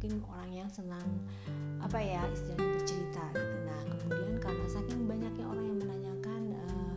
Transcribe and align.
mungkin 0.00 0.24
orang 0.32 0.64
yang 0.64 0.70
senang 0.72 1.04
apa 1.76 2.00
ya 2.00 2.24
istilahnya 2.32 2.72
bercerita. 2.72 3.24
Gitu. 3.36 3.56
Nah 3.68 3.80
kemudian 4.00 4.34
karena 4.40 4.64
saking 4.72 5.04
banyaknya 5.04 5.44
orang 5.44 5.64
yang 5.68 5.78
menanyakan 5.84 6.42
uh, 6.56 6.96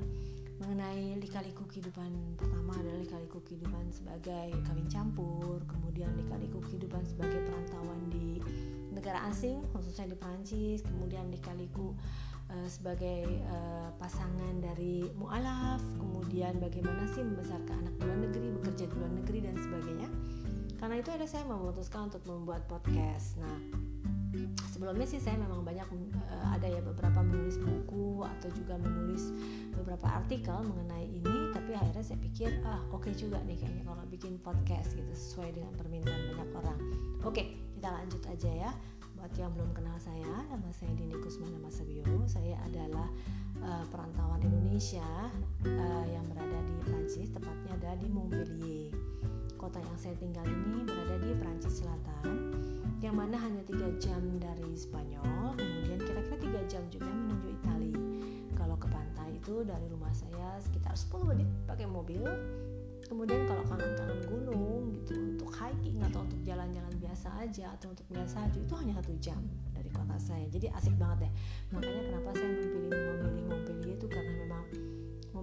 mengenai 0.64 1.20
lika-liku 1.20 1.68
kehidupan 1.68 2.16
pertama 2.40 2.72
adalah 2.80 3.04
lika-liku 3.04 3.44
kehidupan 3.44 3.91
sebagai 3.91 4.55
kawin 4.63 4.88
campur, 4.88 5.60
kemudian 5.68 6.16
lika-liku 6.16 6.63
kehidupan 6.63 7.04
sebagai 7.04 7.44
perantauan 7.44 8.08
di 8.08 8.40
negara 8.96 9.20
asing 9.27 9.60
khususnya 9.76 10.08
di 10.08 10.16
Prancis 10.16 10.80
kemudian 10.88 11.27
dikaliku 11.27 11.91
uh, 12.55 12.68
sebagai 12.72 13.27
uh, 13.52 13.91
pasangan 13.99 14.63
dari 14.63 15.12
mualaf 15.20 15.84
kemudian 15.99 16.55
bagaimana 16.55 17.04
sih 17.12 17.20
membesarkan 17.20 17.84
anak 17.84 17.94
di 17.99 18.04
luar 18.08 18.20
negeri 18.32 18.48
bekerja 18.63 18.88
di 18.88 18.96
luar 18.96 19.12
negeri 19.12 19.40
dan 19.44 19.55
sebagainya 19.60 20.08
karena 20.84 21.00
itu 21.00 21.16
ada 21.16 21.23
saya 21.23 21.48
memutuskan 21.48 22.12
untuk 22.12 22.28
membuat 22.28 22.68
podcast. 22.68 23.40
Nah 23.40 23.55
sebelumnya 24.68 25.08
sih 25.08 25.16
saya 25.16 25.40
memang 25.40 25.64
banyak 25.64 25.88
uh, 26.28 26.48
ada 26.52 26.68
ya 26.68 26.84
beberapa 26.84 27.24
menulis 27.24 27.55
buku 27.55 28.20
atau 28.28 28.52
juga 28.52 28.76
menulis 28.76 29.32
beberapa 29.72 30.12
artikel 30.12 30.60
mengenai 30.60 31.07
ini 31.07 31.55
tapi 31.55 31.72
akhirnya 31.72 32.04
saya 32.04 32.20
pikir 32.20 32.52
ah 32.68 32.84
oke 32.91 33.07
okay 33.07 33.16
juga 33.16 33.40
nih 33.48 33.63
kayaknya 33.63 33.88
kalau 33.88 34.04
bikin 34.12 34.35
podcast 34.44 34.91
gitu 34.91 35.07
sesuai 35.07 35.55
dengan 35.55 35.72
permintaan 35.80 36.20
banyak 36.35 36.52
orang. 36.52 36.80
Oke 37.24 37.32
okay, 37.32 37.46
kita 37.79 37.88
lanjut 37.88 38.20
aja 38.27 38.52
ya. 38.68 38.72
Buat 39.16 39.32
yang 39.40 39.55
belum 39.55 39.72
kenal 39.72 39.96
saya 40.04 40.35
nama 40.52 40.68
saya 40.76 40.91
Dini 41.00 41.16
Kusmana 41.24 41.63
Masabio 41.63 42.27
saya 42.27 42.60
adalah 42.68 43.07
uh, 43.63 43.88
perantauan 43.88 44.44
Indonesia 44.44 45.32
uh, 45.63 46.05
yang 46.12 46.27
berada 46.27 46.60
di 46.68 46.76
Prancis 46.84 47.32
tepatnya 47.32 47.72
ada 47.79 47.96
di 48.04 48.12
Montpellier 48.12 48.91
kota 49.64 49.80
yang 49.80 49.96
saya 49.96 50.16
tinggal 50.20 50.44
ini 50.44 50.84
berada 50.84 51.16
di 51.24 51.32
Prancis 51.40 51.80
Selatan 51.80 52.52
yang 53.00 53.16
mana 53.16 53.40
hanya 53.40 53.64
tiga 53.64 53.88
jam 53.96 54.20
dari 54.36 54.76
Spanyol 54.76 55.56
kemudian 55.56 56.04
kira-kira 56.04 56.36
tiga 56.36 56.62
jam 56.68 56.84
juga 56.92 57.08
menuju 57.08 57.48
Italia 57.48 57.96
kalau 58.60 58.76
ke 58.76 58.91
pantai 58.91 59.40
itu 59.40 59.64
dari 59.64 59.88
rumah 59.88 60.12
saya 60.12 60.60
sekitar 60.60 61.00
10 61.00 61.32
menit 61.32 61.48
pakai 61.64 61.88
mobil 61.88 62.28
kemudian 63.08 63.48
kalau 63.48 63.64
kangen-kangen 63.72 64.19
gunung 64.28 64.91
gitu 65.00 65.16
untuk 65.16 65.47
hiking 65.56 65.96
atau 66.12 66.28
untuk 66.28 66.44
jalan-jalan 66.44 66.94
biasa 67.00 67.31
aja 67.40 67.72
atau 67.80 67.96
untuk 67.96 68.03
melihat 68.12 68.36
salju 68.36 68.59
itu 68.68 68.74
hanya 68.75 69.00
satu 69.00 69.14
jam 69.24 69.40
dari 69.72 69.88
kota 69.91 70.16
saya. 70.18 70.47
Jadi 70.47 70.72
asik 70.72 70.96
banget 70.96 71.28
deh. 71.28 71.31
Makanya 71.75 72.02
kenapa 72.09 72.30
saya 72.36 72.50
memilih 72.52 72.90
memilih 72.90 73.46
Montpellier 73.52 73.96
itu 74.00 74.08
karena 74.08 74.34
memang 74.44 74.64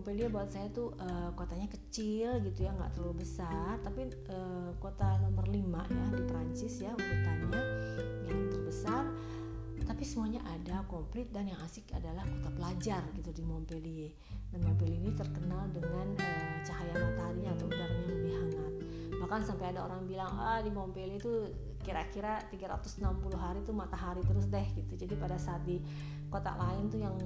Montpellier 0.00 0.32
buat 0.32 0.48
saya 0.48 0.64
tuh 0.72 0.96
uh, 0.96 1.28
kotanya 1.36 1.68
kecil 1.68 2.40
gitu 2.40 2.64
ya 2.64 2.72
nggak 2.72 2.96
terlalu 2.96 3.20
besar. 3.20 3.76
Tapi 3.84 4.08
uh, 4.32 4.72
kota 4.80 5.20
nomor 5.20 5.44
5 5.44 5.60
ya 5.60 6.04
di 6.16 6.22
Prancis 6.24 6.80
ya 6.80 6.96
urutannya 6.96 7.60
yang 8.24 8.48
terbesar. 8.48 9.04
Tapi 9.84 10.00
semuanya 10.00 10.40
ada 10.48 10.88
komplit 10.88 11.28
dan 11.28 11.52
yang 11.52 11.60
asik 11.60 11.84
adalah 11.92 12.24
kota 12.24 12.48
pelajar 12.48 13.04
gitu 13.12 13.28
di 13.28 13.44
Montpellier. 13.44 14.16
Dan 14.48 14.64
Montpellier 14.64 15.04
ini 15.04 15.12
terkenal 15.12 15.68
dengan 15.68 16.16
uh, 16.16 16.56
cahaya 16.64 16.96
matahari 16.96 17.44
atau 17.44 17.68
udaranya 17.68 18.04
lebih 18.08 18.32
hangat. 18.40 18.72
Bahkan 19.20 19.40
sampai 19.44 19.76
ada 19.76 19.84
orang 19.84 20.08
bilang 20.08 20.32
ah 20.40 20.64
di 20.64 20.72
Montpellier 20.72 21.20
itu 21.20 21.44
kira-kira 21.84 22.40
360 22.48 23.04
hari 23.36 23.60
tuh 23.68 23.76
matahari 23.76 24.24
terus 24.24 24.48
deh 24.48 24.64
gitu. 24.80 24.96
Jadi 24.96 25.12
pada 25.20 25.36
saat 25.36 25.60
di 25.68 25.76
kota 26.32 26.56
lain 26.56 26.88
tuh 26.88 27.04
yang 27.04 27.20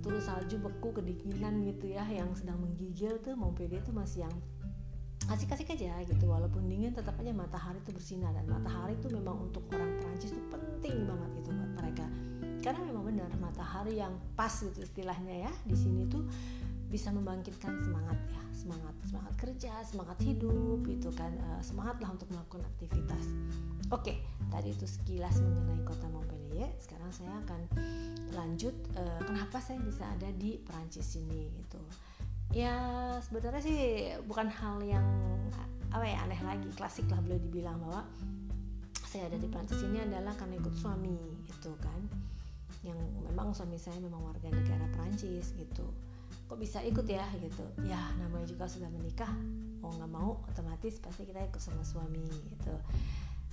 turun 0.00 0.20
salju 0.20 0.56
beku 0.56 0.96
kedinginan 0.96 1.60
gitu 1.64 1.92
ya 1.92 2.04
yang 2.08 2.32
sedang 2.32 2.60
menggigil 2.60 3.20
tuh 3.20 3.36
Montpellier 3.36 3.84
tuh 3.84 3.92
masih 3.92 4.24
yang 4.28 4.34
asik-asik 5.28 5.70
aja 5.76 6.00
gitu. 6.08 6.24
Walaupun 6.26 6.66
dingin 6.66 6.96
tetap 6.96 7.14
aja 7.20 7.30
matahari 7.30 7.78
itu 7.84 7.92
bersinar. 7.92 8.32
Dan 8.34 8.48
matahari 8.48 8.96
itu 8.96 9.12
memang 9.12 9.50
untuk 9.50 9.62
orang 9.76 10.00
Prancis 10.00 10.32
itu 10.32 10.42
penting 10.48 11.04
banget 11.04 11.30
gitu 11.40 11.48
buat 11.54 11.72
mereka. 11.84 12.04
Karena 12.60 12.80
memang 12.84 13.04
benar 13.08 13.30
matahari 13.38 14.00
yang 14.00 14.12
pas 14.34 14.52
gitu 14.52 14.84
istilahnya 14.84 15.48
ya 15.48 15.52
di 15.64 15.76
sini 15.76 16.08
tuh 16.08 16.24
bisa 16.90 17.12
membangkitkan 17.12 17.78
semangat 17.84 18.18
ya. 18.32 18.42
Semangat 18.50 18.94
semangat 19.06 19.32
kerja 19.38 19.72
semangat 19.84 20.18
hidup 20.24 20.82
gitu 20.88 21.12
kan. 21.12 21.30
Uh, 21.38 21.62
semangat 21.62 22.00
lah 22.00 22.10
untuk 22.16 22.28
melakukan 22.32 22.64
aktivitas. 22.76 23.24
Oke 23.92 24.29
tadi 24.50 24.74
itu 24.74 24.86
sekilas 24.86 25.38
mengenai 25.40 25.80
kota 25.86 26.06
Montpellier 26.10 26.68
sekarang 26.82 27.10
saya 27.14 27.32
akan 27.46 27.60
lanjut 28.34 28.74
uh, 28.98 29.22
kenapa 29.22 29.62
saya 29.62 29.78
bisa 29.80 30.04
ada 30.04 30.28
di 30.34 30.58
Prancis 30.60 31.16
ini 31.16 31.48
gitu. 31.62 31.80
Ya 32.50 32.74
sebenarnya 33.22 33.62
sih 33.62 33.80
bukan 34.26 34.50
hal 34.50 34.82
yang 34.82 35.06
apa 35.90 36.06
ya 36.06 36.22
aneh 36.26 36.38
lagi 36.42 36.70
klasik 36.74 37.06
lah 37.10 37.18
boleh 37.22 37.38
dibilang 37.38 37.78
bahwa 37.82 38.06
saya 39.06 39.26
ada 39.26 39.38
di 39.38 39.46
Prancis 39.50 39.82
ini 39.82 40.02
adalah 40.02 40.34
karena 40.34 40.58
ikut 40.58 40.74
suami 40.74 41.18
gitu 41.46 41.70
kan. 41.78 42.02
Yang 42.82 42.98
memang 43.30 43.54
suami 43.54 43.78
saya 43.78 43.98
memang 44.02 44.22
warga 44.22 44.50
negara 44.50 44.86
Prancis 44.94 45.54
gitu. 45.54 45.86
Kok 46.50 46.58
bisa 46.58 46.82
ikut 46.82 47.06
ya 47.06 47.26
gitu. 47.38 47.62
Ya 47.86 47.98
namanya 48.18 48.46
juga 48.50 48.66
sudah 48.66 48.90
menikah 48.90 49.30
mau 49.80 49.90
nggak 49.96 50.12
mau 50.12 50.30
otomatis 50.44 51.00
pasti 51.00 51.24
kita 51.24 51.40
ikut 51.40 51.62
sama 51.62 51.80
suami 51.80 52.20
gitu 52.52 52.74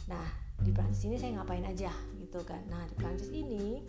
nah 0.06 0.26
di 0.62 0.72
Prancis 0.74 1.06
ini 1.06 1.18
saya 1.18 1.38
ngapain 1.38 1.66
aja 1.66 1.92
gitu 2.18 2.42
kan. 2.46 2.62
Nah 2.70 2.86
di 2.90 2.96
Prancis 2.98 3.30
ini 3.30 3.82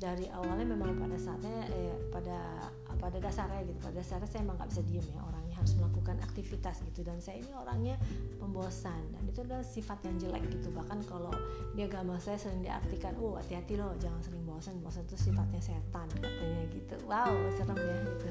dari 0.00 0.24
awalnya 0.32 0.64
memang 0.64 0.96
pada 0.96 1.16
saatnya 1.20 1.68
eh, 1.68 1.92
pada 2.08 2.68
pada 2.96 3.20
dasarnya 3.20 3.68
gitu 3.68 3.76
pada 3.84 4.00
dasarnya 4.00 4.28
saya 4.28 4.40
emang 4.48 4.56
nggak 4.56 4.72
bisa 4.72 4.82
diem 4.88 5.04
ya 5.12 5.20
orangnya 5.20 5.56
harus 5.60 5.76
melakukan 5.76 6.16
aktivitas 6.24 6.80
gitu. 6.88 7.04
Dan 7.04 7.20
saya 7.20 7.44
ini 7.44 7.52
orangnya 7.52 8.00
pembosan 8.40 9.00
dan 9.12 9.22
itu 9.28 9.44
adalah 9.44 9.60
sifat 9.60 10.00
yang 10.08 10.16
jelek 10.16 10.44
gitu. 10.48 10.72
Bahkan 10.72 11.04
kalau 11.04 11.32
di 11.76 11.84
agama 11.84 12.16
saya 12.16 12.40
sering 12.40 12.64
diartikan 12.64 13.12
oh 13.20 13.36
hati-hati 13.36 13.76
loh 13.76 13.92
jangan 14.00 14.24
sering 14.24 14.40
bosan 14.48 14.80
bosan 14.80 15.04
itu 15.04 15.20
sifatnya 15.20 15.60
setan 15.60 16.08
katanya 16.16 16.64
gitu. 16.72 16.96
Wow 17.04 17.36
serem 17.60 17.76
ya 17.76 17.96
gitu 18.08 18.30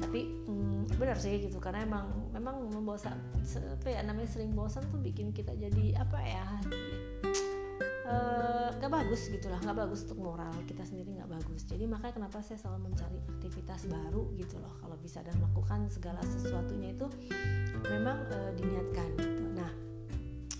tapi 0.00 0.32
hmm, 0.48 0.96
benar 0.96 1.16
sih 1.18 1.42
gitu 1.42 1.58
karena 1.60 1.84
emang 1.84 2.06
memang 2.32 2.68
membosan 2.72 3.16
apa 3.44 3.88
ya 3.88 4.00
namanya 4.06 4.28
sering 4.30 4.52
bosan 4.56 4.84
tuh 4.88 5.00
bikin 5.00 5.34
kita 5.34 5.52
jadi 5.56 6.00
apa 6.00 6.18
ya 6.22 6.46
uh, 8.06 8.68
gak 8.78 8.90
bagus 8.90 9.30
gitulah 9.30 9.58
nggak 9.62 9.78
bagus 9.78 10.04
untuk 10.08 10.20
moral 10.20 10.52
kita 10.66 10.82
sendiri 10.82 11.16
nggak 11.18 11.30
bagus. 11.30 11.64
Jadi 11.66 11.84
makanya 11.86 12.22
kenapa 12.22 12.42
saya 12.44 12.58
selalu 12.60 12.92
mencari 12.92 13.18
aktivitas 13.38 13.86
baru 13.88 14.22
gitu 14.36 14.58
loh 14.58 14.74
kalau 14.82 14.96
bisa 15.00 15.22
dan 15.22 15.34
melakukan 15.38 15.86
segala 15.88 16.20
sesuatunya 16.26 16.94
itu 16.94 17.06
memang 17.86 18.18
uh, 18.30 18.50
diniatkan 18.58 19.08
gitu. 19.18 19.44
Nah 19.54 19.72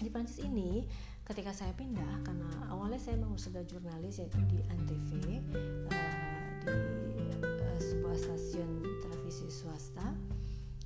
di 0.03 0.09
Prancis 0.11 0.43
ini 0.43 0.87
ketika 1.23 1.55
saya 1.55 1.71
pindah 1.79 2.27
karena 2.27 2.51
awalnya 2.75 2.99
saya 2.99 3.15
memang 3.15 3.39
sudah 3.39 3.63
jurnalis 3.63 4.19
yaitu 4.19 4.43
di 4.51 4.59
Antv 4.67 5.21
uh, 5.95 6.12
televisi 9.33 9.65
swasta 9.65 10.13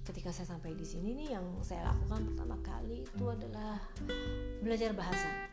ketika 0.06 0.30
saya 0.30 0.54
sampai 0.54 0.78
di 0.78 0.86
sini 0.86 1.18
nih 1.18 1.34
yang 1.34 1.42
saya 1.66 1.90
lakukan 1.90 2.30
pertama 2.30 2.54
kali 2.62 3.02
itu 3.02 3.24
adalah 3.26 3.74
belajar 4.62 4.94
bahasa. 4.94 5.50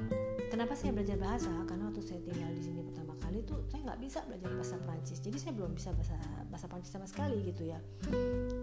Kenapa 0.53 0.77
saya 0.77 0.93
belajar 0.93 1.17
bahasa? 1.17 1.49
Karena 1.65 1.89
waktu 1.89 2.05
saya 2.05 2.21
tinggal 2.21 2.53
di 2.53 2.61
sini 2.61 2.85
pertama 2.85 3.17
kali 3.17 3.41
itu 3.41 3.57
saya 3.65 3.81
nggak 3.81 3.97
bisa 3.97 4.21
belajar 4.29 4.53
bahasa 4.53 4.75
Prancis. 4.85 5.17
Jadi 5.25 5.37
saya 5.41 5.57
belum 5.57 5.73
bisa 5.73 5.89
bahasa 5.97 6.13
bahasa 6.53 6.65
Prancis 6.69 6.93
sama 6.93 7.09
sekali 7.09 7.41
gitu 7.49 7.65
ya. 7.65 7.81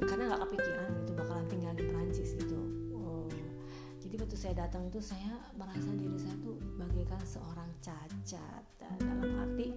Karena 0.06 0.30
nggak 0.30 0.46
kepikiran 0.46 0.88
gitu 1.02 1.12
bakalan 1.18 1.46
tinggal 1.50 1.72
di 1.74 1.84
Prancis 1.90 2.30
gitu. 2.38 2.58
Oh. 2.94 3.26
Jadi 3.98 4.14
waktu 4.14 4.36
saya 4.38 4.54
datang 4.62 4.86
itu 4.86 5.02
saya 5.02 5.42
merasa 5.58 5.90
diri 5.90 6.14
saya 6.22 6.38
tuh 6.38 6.54
bagaikan 6.78 7.18
seorang 7.26 7.70
cacat 7.82 8.62
dalam 9.02 9.26
arti 9.42 9.74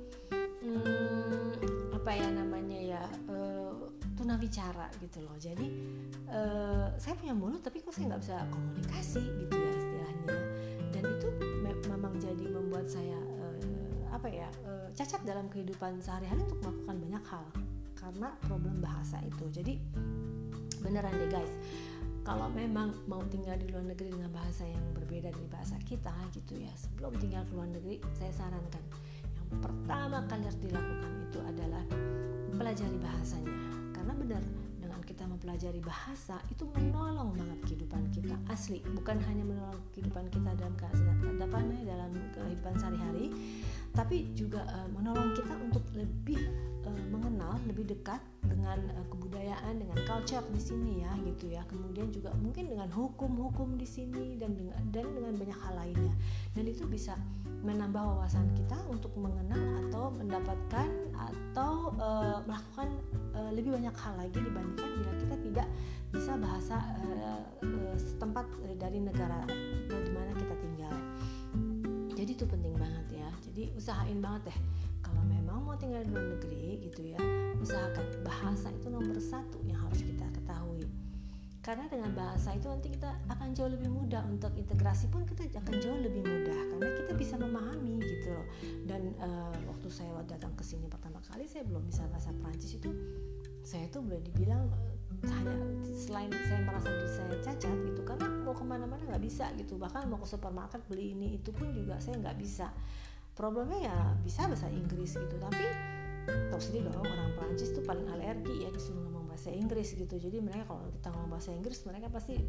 hmm, 0.61 1.97
apa 1.97 2.11
ya 2.15 2.27
namanya 2.31 2.79
ya 2.79 3.03
uh, 3.27 3.42
tunawicara 4.33 4.89
gitu 4.97 5.21
loh. 5.21 5.37
Jadi 5.37 5.67
uh, 6.33 6.89
saya 6.97 7.13
punya 7.13 7.37
mulut 7.37 7.61
tapi 7.61 7.85
kok 7.85 7.93
saya 7.93 8.09
nggak 8.09 8.21
bisa 8.25 8.37
komunikasi 8.49 9.21
gitu 9.21 9.53
ya 9.53 9.71
istilahnya. 9.77 10.37
Dan 10.89 11.03
itu 11.05 11.27
me 11.61 11.71
memang 11.85 12.13
jadi 12.17 12.45
membuat 12.49 12.89
saya 12.89 13.21
uh, 13.21 13.57
apa 14.09 14.25
ya 14.33 14.49
uh, 14.65 14.89
cacat 14.97 15.21
dalam 15.21 15.45
kehidupan 15.53 16.01
sehari-hari 16.01 16.41
untuk 16.49 16.65
melakukan 16.65 16.97
banyak 16.97 17.23
hal 17.29 17.45
karena 17.93 18.33
problem 18.49 18.81
bahasa 18.81 19.21
itu. 19.21 19.45
Jadi 19.53 19.77
beneran 20.81 21.13
deh 21.13 21.29
guys 21.29 21.53
kalau 22.23 22.47
memang 22.51 22.91
mau 23.07 23.19
tinggal 23.31 23.55
di 23.59 23.67
luar 23.71 23.83
negeri 23.83 24.11
dengan 24.15 24.31
bahasa 24.31 24.67
yang 24.67 24.83
berbeda 24.95 25.31
dari 25.31 25.47
bahasa 25.47 25.79
kita 25.83 26.11
gitu 26.35 26.59
ya 26.59 26.71
sebelum 26.75 27.15
tinggal 27.19 27.43
ke 27.47 27.51
luar 27.55 27.71
negeri 27.71 28.03
saya 28.19 28.31
sarankan 28.35 28.83
yang 29.47 29.59
pertama 29.63 30.23
kali 30.27 30.43
harus 30.43 30.59
dilakukan 30.59 31.11
itu 31.23 31.39
adalah 31.39 31.83
pelajari 32.55 32.97
bahasanya 32.99 33.82
karena 34.03 34.19
benar 34.19 34.43
dengan 34.83 34.99
kita 34.99 35.23
mempelajari 35.23 35.79
bahasa 35.79 36.35
itu 36.51 36.67
menolong 36.75 37.31
banget 37.39 37.71
kehidupan 37.71 38.03
kita 38.11 38.35
asli. 38.51 38.83
Bukan 38.83 39.15
hanya 39.31 39.47
menolong 39.47 39.79
kehidupan 39.95 40.27
kita 40.27 40.51
dalam 40.59 40.75
kehidupan 40.75 41.63
dalam 41.87 42.11
kehidupan 42.35 42.73
sehari-hari 42.83 43.31
tapi 43.93 44.33
juga 44.33 44.65
uh, 44.73 44.89
menolong 44.89 45.37
kita 45.37 45.53
untuk 45.61 45.85
lebih 45.93 46.41
uh, 46.85 47.03
mengenal 47.13 47.61
lebih 47.69 47.85
dekat 47.85 48.19
dengan 48.41 48.81
uh, 48.97 49.05
kebudayaan 49.13 49.79
dengan 49.79 49.97
culture 50.09 50.43
di 50.49 50.61
sini 50.61 51.05
ya 51.05 51.13
gitu 51.23 51.53
ya. 51.53 51.61
Kemudian 51.69 52.09
juga 52.09 52.33
mungkin 52.41 52.73
dengan 52.73 52.89
hukum-hukum 52.89 53.77
di 53.77 53.85
sini 53.85 54.41
dan 54.41 54.57
dengan 54.57 54.81
dan 54.89 55.05
dengan 55.13 55.33
banyak 55.37 55.59
hal 55.61 55.73
lainnya. 55.77 56.13
Dan 56.57 56.65
itu 56.65 56.89
bisa 56.89 57.13
menambah 57.63 58.01
wawasan 58.01 58.49
kita 58.57 58.75
untuk 58.91 59.13
mengenal 59.15 59.61
atau 59.87 60.11
mendapatkan 60.11 60.89
atau 61.15 61.95
uh, 61.95 62.41
melakukan 62.43 62.89
uh, 63.37 63.51
lebih 63.55 63.77
banyak 63.77 63.95
hal 63.95 64.13
lagi 64.19 64.35
dibandingkan 64.41 64.89
bila 64.99 65.11
kita 65.21 65.35
tidak 65.47 65.67
bisa 66.11 66.33
bahasa 66.37 66.77
uh, 67.07 67.41
uh, 67.63 67.95
setempat 67.95 68.45
dari 68.75 68.99
negara 68.99 69.47
di 69.87 70.11
mana 70.11 70.31
kita 70.35 70.55
tinggal 70.59 70.93
jadi 72.23 72.39
itu 72.39 72.47
penting 72.47 72.71
banget 72.79 73.19
ya. 73.19 73.29
Jadi 73.51 73.75
usahain 73.75 74.23
banget 74.23 74.47
deh. 74.47 74.57
Kalau 75.03 75.19
memang 75.27 75.67
mau 75.67 75.75
tinggal 75.75 76.07
di 76.07 76.15
luar 76.15 76.39
negeri 76.39 76.79
gitu 76.87 77.11
ya 77.11 77.19
usahakan 77.59 78.07
bahasa 78.23 78.71
itu 78.71 78.87
nomor 78.87 79.19
satu 79.19 79.59
yang 79.67 79.75
harus 79.83 79.99
kita 80.07 80.23
ketahui. 80.31 80.87
Karena 81.59 81.83
dengan 81.91 82.15
bahasa 82.15 82.55
itu 82.55 82.71
nanti 82.71 82.95
kita 82.95 83.11
akan 83.27 83.51
jauh 83.51 83.67
lebih 83.67 83.91
mudah 83.91 84.23
untuk 84.27 84.55
integrasi 84.55 85.11
pun 85.11 85.27
kita 85.27 85.51
akan 85.51 85.75
jauh 85.83 85.99
lebih 85.99 86.23
mudah 86.23 86.59
karena 86.71 86.89
kita 86.95 87.11
bisa 87.11 87.35
memahami 87.35 87.99
gitu 87.99 88.31
loh. 88.31 88.47
Dan 88.87 89.11
uh, 89.19 89.51
waktu 89.67 89.87
saya 89.91 90.23
datang 90.23 90.55
ke 90.55 90.63
sini 90.63 90.87
pertama 90.87 91.19
kali 91.27 91.43
saya 91.43 91.67
belum 91.67 91.83
bisa 91.83 92.07
bahasa 92.07 92.31
Prancis 92.39 92.79
itu 92.79 92.91
saya 93.67 93.83
tuh 93.91 93.99
boleh 93.99 94.23
dibilang 94.23 94.71
hanya 95.31 95.55
selain 95.93 96.31
saya 96.47 96.61
merasa 96.67 96.89
diri 96.91 97.11
saya 97.11 97.35
cacat 97.43 97.77
gitu 97.87 98.01
karena 98.03 98.27
mau 98.43 98.55
ke 98.55 98.63
mana-mana 98.65 99.01
nggak 99.07 99.23
bisa 99.23 99.47
gitu. 99.55 99.79
Bahkan 99.79 100.11
mau 100.11 100.19
ke 100.19 100.27
supermarket 100.27 100.83
beli 100.91 101.15
ini 101.15 101.39
itu 101.39 101.55
pun 101.55 101.71
juga 101.71 101.99
saya 102.03 102.19
nggak 102.19 102.37
bisa. 102.39 102.71
Problemnya 103.33 103.79
ya 103.89 103.97
bisa 104.21 104.45
bahasa 104.45 104.69
Inggris 104.69 105.17
gitu 105.17 105.35
tapi 105.41 105.65
tahu 106.23 106.61
sendiri 106.61 106.87
dong 106.87 107.03
orang 107.03 107.35
Prancis 107.35 107.75
tuh 107.75 107.83
paling 107.83 108.07
alergi 108.07 108.63
ya 108.63 108.69
disuruh 108.71 109.03
ngomong 109.09 109.27
bahasa 109.27 109.49
Inggris 109.51 109.95
gitu. 109.95 110.15
Jadi 110.15 110.37
mereka 110.39 110.69
kalau 110.71 110.87
kita 110.91 111.07
ngomong 111.11 111.31
bahasa 111.35 111.49
Inggris 111.51 111.79
mereka 111.83 112.07
pasti 112.13 112.39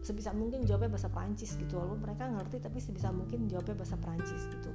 sebisa 0.00 0.32
mungkin 0.32 0.64
jawabnya 0.64 0.90
bahasa 0.96 1.08
Perancis 1.12 1.54
gitu. 1.54 1.78
Walaupun 1.78 2.00
mereka 2.02 2.24
ngerti 2.26 2.56
tapi 2.62 2.78
sebisa 2.80 3.12
mungkin 3.12 3.46
jawabnya 3.46 3.76
bahasa 3.78 3.96
Perancis 4.00 4.42
gitu. 4.48 4.70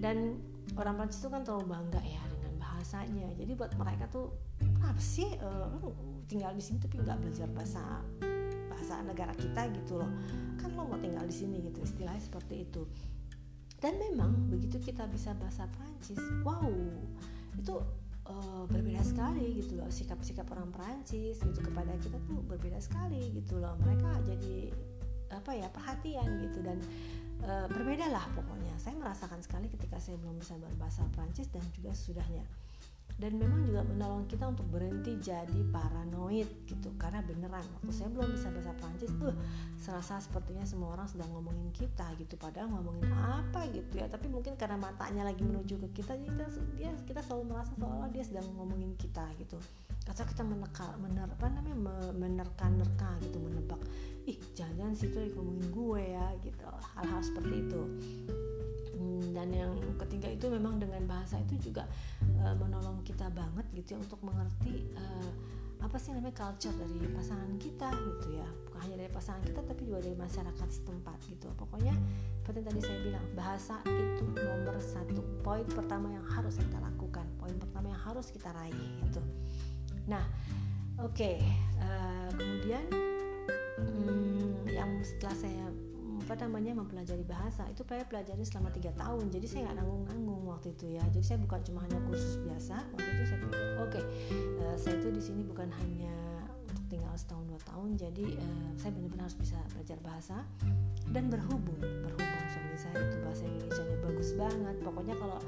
Dan 0.00 0.40
orang 0.74 0.94
Prancis 0.96 1.20
itu 1.20 1.28
kan 1.28 1.42
terlalu 1.44 1.66
bangga 1.70 2.02
ya 2.02 2.22
dengan 2.32 2.52
bahasanya. 2.58 3.28
Jadi 3.36 3.52
buat 3.54 3.72
mereka 3.76 4.08
tuh 4.10 4.32
apa 4.84 5.02
sih? 5.02 5.28
Uh, 5.40 5.92
tinggal 6.30 6.54
di 6.54 6.62
sini 6.62 6.78
tapi 6.78 7.02
nggak 7.02 7.18
belajar 7.18 7.48
bahasa 7.50 7.82
bahasa 8.70 9.02
negara 9.02 9.34
kita 9.36 9.66
gitu 9.82 9.98
loh. 10.00 10.10
Kan 10.56 10.72
lo 10.78 10.86
mau 10.88 10.98
tinggal 11.00 11.26
di 11.26 11.34
sini 11.34 11.60
gitu 11.60 11.82
istilahnya 11.84 12.22
seperti 12.22 12.64
itu. 12.64 12.86
Dan 13.80 13.96
memang 13.96 14.48
begitu 14.52 14.76
kita 14.76 15.08
bisa 15.08 15.32
bahasa 15.40 15.64
Prancis 15.72 16.20
wow 16.44 16.68
itu 17.56 17.80
uh, 18.28 18.64
berbeda 18.68 19.02
sekali 19.02 19.60
gitu 19.60 19.80
loh. 19.80 19.88
Sikap-sikap 19.90 20.46
orang 20.52 20.70
Perancis 20.70 21.40
gitu 21.40 21.60
kepada 21.60 21.96
kita 21.98 22.16
tuh 22.28 22.40
berbeda 22.44 22.78
sekali 22.80 23.34
gitu 23.36 23.58
loh. 23.58 23.74
Mereka 23.82 24.22
jadi 24.24 24.70
apa 25.30 25.54
ya 25.54 25.70
perhatian 25.70 26.26
gitu 26.42 26.58
dan 26.60 26.78
uh, 27.44 27.66
berbeda 27.68 28.08
lah 28.08 28.24
pokoknya. 28.36 28.74
Saya 28.76 28.96
merasakan 28.96 29.40
sekali 29.44 29.68
ketika 29.68 30.00
saya 30.00 30.16
belum 30.20 30.40
bisa 30.40 30.56
berbahasa 30.56 31.04
Perancis 31.12 31.48
dan 31.52 31.64
juga 31.72 31.92
sudahnya 31.92 32.44
dan 33.20 33.36
memang 33.36 33.68
juga 33.68 33.84
menolong 33.84 34.24
kita 34.24 34.48
untuk 34.48 34.64
berhenti 34.72 35.20
jadi 35.20 35.60
paranoid 35.68 36.48
gitu. 36.64 36.88
Karena 36.96 37.20
beneran 37.20 37.60
waktu 37.60 37.92
saya 37.92 38.08
belum 38.08 38.32
bisa 38.32 38.48
bahasa 38.48 38.72
Prancis 38.80 39.12
tuh 39.20 39.36
serasa 39.76 40.24
sepertinya 40.24 40.64
semua 40.64 40.96
orang 40.96 41.04
sedang 41.04 41.28
ngomongin 41.36 41.68
kita 41.76 42.08
gitu. 42.16 42.40
Padahal 42.40 42.72
ngomongin 42.72 43.12
apa 43.12 43.68
gitu 43.76 44.00
ya. 44.00 44.08
Tapi 44.08 44.32
mungkin 44.32 44.56
karena 44.56 44.80
matanya 44.80 45.28
lagi 45.28 45.44
menuju 45.44 45.76
ke 45.84 46.00
kita 46.00 46.16
jadi 46.16 46.32
kita 46.32 46.46
dia 46.80 46.90
kita 47.04 47.20
selalu 47.20 47.52
merasa 47.52 47.76
seolah 47.76 48.08
dia 48.08 48.24
sedang 48.24 48.48
ngomongin 48.56 48.96
kita 48.96 49.28
gitu. 49.36 49.60
Atau 50.08 50.24
kita 50.24 50.40
menerka 50.40 50.96
mener 50.96 51.28
apa 51.28 51.46
namanya 51.52 51.76
menerka-nerka 52.16 53.20
gitu 53.20 53.36
menebak. 53.36 53.78
Ih 54.24 54.40
jangan 54.56 54.96
situ 54.96 55.28
ngomongin 55.36 55.68
gue 55.68 56.02
ya 56.16 56.26
gitu. 56.40 56.64
Hal-hal 56.96 57.20
seperti 57.20 57.68
itu. 57.68 57.82
Hmm, 59.00 59.32
dan 59.32 59.48
yang 59.48 59.72
ketiga 59.96 60.28
itu 60.28 60.52
memang 60.52 60.76
dengan 60.76 61.00
bahasa 61.08 61.40
itu 61.40 61.72
juga 61.72 61.88
uh, 62.44 62.56
menolong 62.56 63.00
kita 63.04 63.28
banget 63.32 63.66
gitu 63.76 63.96
ya 63.96 63.98
untuk 64.00 64.20
mengerti 64.24 64.88
uh, 64.96 65.30
apa 65.80 65.96
sih 65.96 66.12
namanya 66.12 66.36
culture 66.36 66.76
dari 66.76 67.08
pasangan 67.08 67.56
kita 67.56 67.88
gitu 67.88 68.36
ya. 68.36 68.48
Bukan 68.68 68.78
hanya 68.84 68.96
dari 69.00 69.10
pasangan 69.12 69.42
kita 69.44 69.60
tapi 69.64 69.80
juga 69.88 70.04
dari 70.04 70.16
masyarakat 70.16 70.68
setempat 70.68 71.18
gitu. 71.32 71.48
Pokoknya 71.56 71.96
seperti 72.44 72.60
tadi 72.68 72.80
saya 72.84 72.98
bilang 73.00 73.26
bahasa 73.32 73.76
itu 73.88 74.24
nomor 74.36 74.76
satu. 74.76 75.24
Poin 75.40 75.64
pertama 75.64 76.12
yang 76.12 76.26
harus 76.28 76.60
kita 76.60 76.78
lakukan 76.84 77.24
poin 77.40 77.56
pertama 77.56 77.96
yang 77.96 78.02
harus 78.04 78.28
kita 78.28 78.52
raih 78.52 78.76
gitu. 79.08 79.24
Nah 80.04 80.24
oke 81.00 81.16
okay, 81.16 81.40
uh, 81.80 82.28
kemudian 82.36 82.84
hmm, 83.80 84.68
yang 84.68 84.90
setelah 85.00 85.36
saya 85.36 85.66
apa 86.30 86.46
namanya 86.46 86.78
mempelajari 86.78 87.26
bahasa. 87.26 87.66
Itu 87.74 87.82
saya 87.82 88.06
pelajari 88.06 88.46
selama 88.46 88.70
tiga 88.70 88.94
tahun. 88.94 89.34
Jadi 89.34 89.50
saya 89.50 89.66
nggak 89.66 89.82
nanggung-nanggung 89.82 90.46
waktu 90.46 90.70
itu 90.78 90.94
ya. 90.94 91.02
Jadi 91.10 91.26
saya 91.26 91.38
bukan 91.42 91.58
cuma 91.66 91.82
hanya 91.82 91.98
kursus 92.06 92.38
biasa 92.46 92.86
waktu 92.94 93.08
itu 93.18 93.22
saya 93.26 93.38
pikir 93.42 93.58
oke 93.58 93.74
okay, 93.90 94.04
uh, 94.62 94.70
eh, 94.70 94.76
saya 94.78 94.94
itu 95.02 95.08
di 95.10 95.18
sini 95.18 95.42
bukan 95.42 95.66
hanya 95.74 96.14
untuk 96.70 96.86
tinggal 96.86 97.10
setahun 97.18 97.50
dua 97.50 97.60
tahun. 97.66 97.98
Jadi 97.98 98.38
uh, 98.38 98.70
saya 98.78 98.90
benar-benar 98.94 99.26
harus 99.26 99.38
bisa 99.42 99.58
belajar 99.74 99.98
bahasa 100.06 100.36
dan 101.10 101.24
berhubung. 101.34 101.82
Berhubung 101.82 102.46
suami 102.46 102.78
saya 102.78 102.94
itu 103.10 103.16
bahasa 103.26 103.42
Indonesia 103.50 103.82
nya 103.82 103.96
bagus 103.98 104.30
banget. 104.38 104.76
Pokoknya 104.86 105.14
kalau 105.18 105.38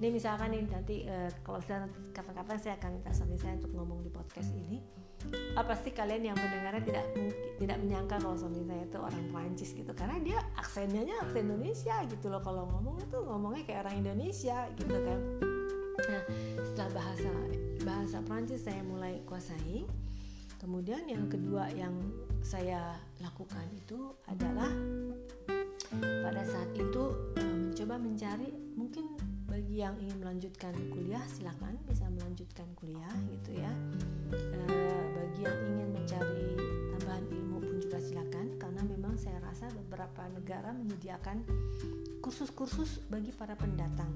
ini 0.00 0.08
misalkan 0.08 0.48
nih 0.56 0.64
nanti 0.72 0.96
uh, 1.04 1.28
kalau 1.44 1.60
kapan-kapan 2.16 2.56
saya 2.56 2.80
akan 2.80 2.96
minta 2.96 3.12
suami 3.12 3.36
saya 3.36 3.60
untuk 3.60 3.76
ngomong 3.76 4.00
di 4.00 4.08
podcast 4.08 4.56
ini 4.56 4.80
apa 5.54 5.76
sih 5.78 5.92
kalian 5.92 6.32
yang 6.32 6.36
mendengarnya 6.38 6.82
tidak 6.82 7.06
tidak 7.60 7.76
menyangka 7.82 8.16
kalau 8.18 8.38
suami 8.38 8.64
saya 8.64 8.82
itu 8.86 8.98
orang 8.98 9.24
Prancis 9.30 9.70
gitu. 9.76 9.92
Karena 9.92 10.16
dia 10.22 10.38
aksennya 10.56 11.20
aksen 11.22 11.50
Indonesia 11.50 11.96
gitu 12.08 12.26
loh. 12.32 12.40
Kalau 12.40 12.64
ngomong 12.70 12.96
itu 13.04 13.18
ngomongnya 13.20 13.62
kayak 13.68 13.80
orang 13.86 13.96
Indonesia 14.00 14.58
gitu 14.80 14.96
kan. 14.96 15.18
Nah 16.00 16.22
setelah 16.64 16.90
bahasa 16.96 17.30
bahasa 17.84 18.18
Prancis 18.24 18.64
saya 18.64 18.80
mulai 18.86 19.20
kuasai. 19.28 19.84
Kemudian 20.60 21.08
yang 21.08 21.24
kedua 21.32 21.72
yang 21.72 21.96
saya 22.44 22.92
lakukan 23.24 23.64
itu 23.72 24.12
adalah 24.28 24.68
pada 25.98 26.42
saat 26.46 26.70
itu 26.78 27.02
eh, 27.34 27.54
mencoba 27.66 27.98
mencari 27.98 28.50
mungkin 28.78 29.18
bagi 29.50 29.82
yang 29.82 29.98
ingin 29.98 30.22
melanjutkan 30.22 30.70
kuliah 30.94 31.22
silakan 31.26 31.74
bisa 31.90 32.06
melanjutkan 32.06 32.70
kuliah 32.78 33.10
gitu 33.34 33.58
ya. 33.58 33.72
E, 34.30 34.62
bagi 35.10 35.42
yang 35.42 35.58
ingin 35.66 35.88
mencari 35.90 36.54
tambahan 36.94 37.26
ilmu 37.26 37.58
pun 37.58 37.76
juga 37.82 37.98
silakan 37.98 38.54
karena 38.62 38.82
memang 38.86 39.18
saya 39.18 39.42
rasa 39.42 39.66
beberapa 39.74 40.22
negara 40.30 40.70
menyediakan 40.70 41.42
kursus-kursus 42.22 43.02
bagi 43.10 43.34
para 43.34 43.58
pendatang. 43.58 44.14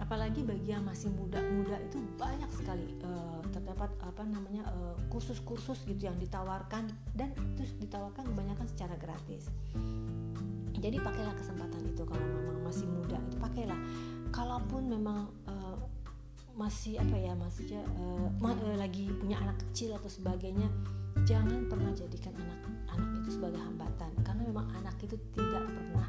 Apalagi 0.00 0.40
bagi 0.44 0.72
yang 0.72 0.88
masih 0.88 1.12
muda-muda 1.12 1.76
itu 1.84 2.00
banyak 2.16 2.48
sekali 2.56 2.96
e, 3.04 3.10
terdapat 3.52 3.92
apa 4.00 4.24
namanya 4.24 4.64
kursus 5.12 5.36
kursus-kursus 5.44 5.84
gitu 5.84 6.08
yang 6.08 6.16
ditawarkan 6.16 6.88
dan 7.12 7.36
terus 7.60 7.76
ditawarkan 7.76 8.24
kebanyakan 8.32 8.66
secara 8.72 8.96
gratis 8.96 9.52
jadi 10.86 11.02
pakailah 11.02 11.34
kesempatan 11.34 11.82
itu 11.90 12.06
kalau 12.06 12.22
memang 12.22 12.62
masih 12.62 12.86
muda 12.86 13.18
itu 13.26 13.36
pakailah. 13.42 13.80
Kalaupun 14.30 14.86
memang 14.86 15.26
uh, 15.50 15.74
masih 16.54 17.02
apa 17.02 17.18
ya 17.18 17.34
maksudnya 17.34 17.82
uh, 17.98 18.30
uh, 18.30 18.76
lagi 18.78 19.10
punya 19.18 19.42
anak 19.42 19.58
kecil 19.66 19.98
atau 19.98 20.06
sebagainya 20.06 20.70
jangan 21.26 21.66
pernah 21.66 21.90
jadikan 21.90 22.38
anak 22.38 22.60
anak 22.94 23.10
itu 23.18 23.34
sebagai 23.34 23.58
hambatan. 23.58 24.14
Karena 24.22 24.42
memang 24.46 24.66
anak 24.78 24.94
itu 25.02 25.18
tidak 25.34 25.66
pernah 25.66 26.06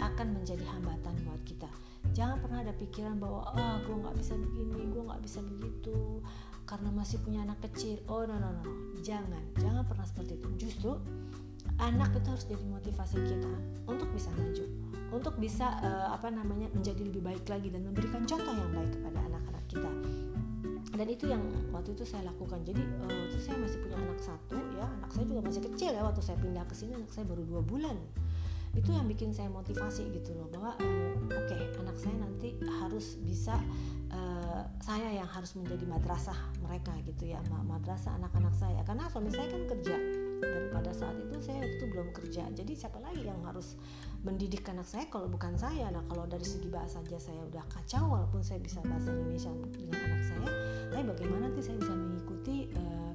akan 0.00 0.26
menjadi 0.40 0.64
hambatan 0.72 1.14
buat 1.28 1.42
kita. 1.44 1.68
Jangan 2.16 2.40
pernah 2.40 2.64
ada 2.64 2.72
pikiran 2.80 3.20
bahwa 3.20 3.44
ah 3.52 3.76
gue 3.84 3.92
nggak 3.92 4.16
bisa 4.16 4.40
begini 4.40 4.88
gue 4.88 5.02
nggak 5.04 5.20
bisa 5.20 5.44
begitu 5.44 6.24
karena 6.64 6.88
masih 6.96 7.20
punya 7.20 7.44
anak 7.44 7.60
kecil. 7.60 8.00
Oh 8.08 8.24
no 8.24 8.40
no 8.40 8.56
no. 8.56 8.64
Jangan. 9.04 9.52
Jangan 9.60 9.84
pernah 9.84 10.08
seperti 10.08 10.40
itu. 10.40 10.48
Justru 10.56 10.96
anak 11.82 12.14
itu 12.14 12.28
harus 12.30 12.46
jadi 12.46 12.64
motivasi 12.66 13.18
kita 13.26 13.50
untuk 13.90 14.08
bisa 14.14 14.30
maju 14.34 14.64
untuk 15.14 15.38
bisa 15.38 15.78
uh, 15.78 16.10
apa 16.10 16.26
namanya 16.26 16.66
menjadi 16.74 17.06
lebih 17.06 17.22
baik 17.22 17.46
lagi 17.46 17.70
dan 17.70 17.86
memberikan 17.86 18.26
contoh 18.26 18.50
yang 18.50 18.70
baik 18.74 18.90
kepada 18.98 19.18
anak-anak 19.30 19.64
kita. 19.70 19.92
Dan 20.94 21.06
itu 21.10 21.24
yang 21.30 21.42
waktu 21.74 21.94
itu 21.94 22.02
saya 22.02 22.26
lakukan. 22.26 22.66
Jadi 22.66 22.82
uh, 22.82 23.06
waktu 23.06 23.38
saya 23.38 23.56
masih 23.62 23.78
punya 23.78 23.96
anak 24.02 24.18
satu 24.18 24.58
ya 24.74 24.86
anak 24.90 25.10
saya 25.14 25.24
juga 25.30 25.40
masih 25.46 25.62
kecil 25.70 25.90
ya 25.94 26.02
waktu 26.02 26.20
saya 26.22 26.36
pindah 26.42 26.66
ke 26.66 26.74
sini 26.74 26.92
anak 26.98 27.10
saya 27.14 27.24
baru 27.30 27.46
dua 27.46 27.62
bulan. 27.62 27.96
Itu 28.74 28.90
yang 28.90 29.06
bikin 29.06 29.30
saya 29.30 29.46
motivasi 29.54 30.10
gitu 30.10 30.34
loh 30.34 30.50
bahwa 30.50 30.74
uh, 30.82 31.14
oke 31.30 31.46
okay, 31.46 31.62
anak 31.78 31.94
saya 31.94 32.14
nanti 32.18 32.58
harus 32.82 33.14
bisa 33.22 33.54
saya 34.78 35.10
yang 35.10 35.26
harus 35.26 35.58
menjadi 35.58 35.90
madrasah 35.90 36.38
mereka 36.62 36.94
gitu 37.02 37.34
ya 37.34 37.42
madrasah 37.50 38.14
anak-anak 38.14 38.54
saya. 38.54 38.78
Karena 38.86 39.10
suami 39.10 39.26
saya 39.34 39.50
kan 39.50 39.66
kerja 39.66 39.96
dan 40.44 40.64
pada 40.72 40.92
saat 40.92 41.16
itu 41.16 41.36
saya 41.40 41.64
itu 41.64 41.84
belum 41.88 42.12
kerja. 42.12 42.44
Jadi 42.52 42.72
siapa 42.76 43.00
lagi 43.00 43.24
yang 43.24 43.40
harus 43.44 43.76
mendidik 44.24 44.64
anak 44.68 44.88
saya 44.88 45.04
kalau 45.08 45.28
bukan 45.28 45.56
saya? 45.56 45.88
Nah 45.92 46.04
kalau 46.08 46.24
dari 46.28 46.44
segi 46.44 46.68
bahasa 46.68 47.00
saja 47.04 47.18
saya 47.20 47.40
udah 47.48 47.64
kacau 47.68 48.04
walaupun 48.08 48.40
saya 48.40 48.60
bisa 48.62 48.80
bahasa 48.84 49.12
Indonesia 49.12 49.50
dengan 49.72 50.00
anak 50.00 50.22
saya 50.24 50.48
tapi 50.94 51.02
bagaimana 51.10 51.50
nanti 51.50 51.60
saya 51.60 51.76
bisa 51.82 51.90
mengikuti 51.90 52.70
uh, 52.78 53.12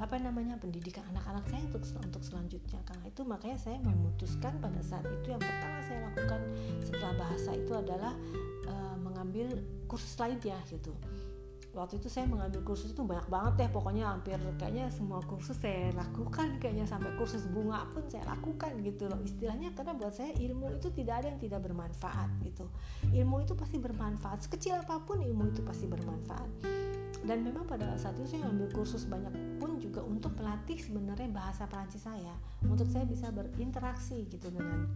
apa 0.00 0.18
namanya 0.18 0.58
pendidikan 0.58 1.04
anak-anak 1.14 1.44
saya 1.46 1.62
untuk 1.70 1.82
untuk 2.02 2.22
selanjutnya? 2.24 2.80
Karena 2.82 3.04
itu 3.06 3.22
makanya 3.22 3.58
saya 3.60 3.78
memutuskan 3.78 4.52
pada 4.58 4.80
saat 4.82 5.06
itu 5.06 5.26
yang 5.30 5.42
pertama 5.42 5.78
saya 5.86 6.00
lakukan 6.10 6.40
setelah 6.82 7.12
bahasa 7.14 7.50
itu 7.54 7.72
adalah 7.76 8.12
uh, 8.66 8.96
mengambil 8.98 9.54
kursus 9.86 10.18
lainnya 10.18 10.58
gitu 10.66 10.92
waktu 11.72 11.96
itu 11.96 12.08
saya 12.12 12.28
mengambil 12.28 12.60
kursus 12.68 12.92
itu 12.92 13.00
banyak 13.00 13.24
banget 13.32 13.64
ya 13.64 13.68
pokoknya 13.72 14.04
hampir 14.04 14.36
kayaknya 14.60 14.92
semua 14.92 15.24
kursus 15.24 15.56
saya 15.56 15.88
lakukan 15.96 16.60
kayaknya 16.60 16.84
sampai 16.84 17.08
kursus 17.16 17.48
bunga 17.48 17.88
pun 17.96 18.04
saya 18.12 18.28
lakukan 18.28 18.76
gitu 18.84 19.08
loh. 19.08 19.20
Istilahnya 19.24 19.72
karena 19.72 19.96
buat 19.96 20.12
saya 20.12 20.36
ilmu 20.36 20.76
itu 20.76 20.92
tidak 20.92 21.24
ada 21.24 21.26
yang 21.32 21.40
tidak 21.40 21.60
bermanfaat 21.64 22.28
gitu. 22.44 22.68
Ilmu 23.08 23.36
itu 23.40 23.56
pasti 23.56 23.80
bermanfaat 23.80 24.44
sekecil 24.44 24.84
apa 24.84 25.00
pun 25.00 25.24
ilmu 25.24 25.48
itu 25.48 25.64
pasti 25.64 25.88
bermanfaat. 25.88 26.50
Dan 27.22 27.46
memang 27.46 27.64
pada 27.64 27.94
saat 27.96 28.18
itu 28.18 28.36
saya 28.36 28.50
ambil 28.50 28.68
kursus 28.74 29.06
banyak 29.06 29.30
pun 29.56 29.78
juga 29.78 30.02
untuk 30.02 30.34
melatih 30.36 30.76
sebenarnya 30.76 31.30
bahasa 31.30 31.70
Perancis 31.70 32.02
saya 32.02 32.34
untuk 32.66 32.90
saya 32.90 33.06
bisa 33.06 33.30
berinteraksi 33.30 34.26
gitu 34.26 34.50
dengan 34.50 34.90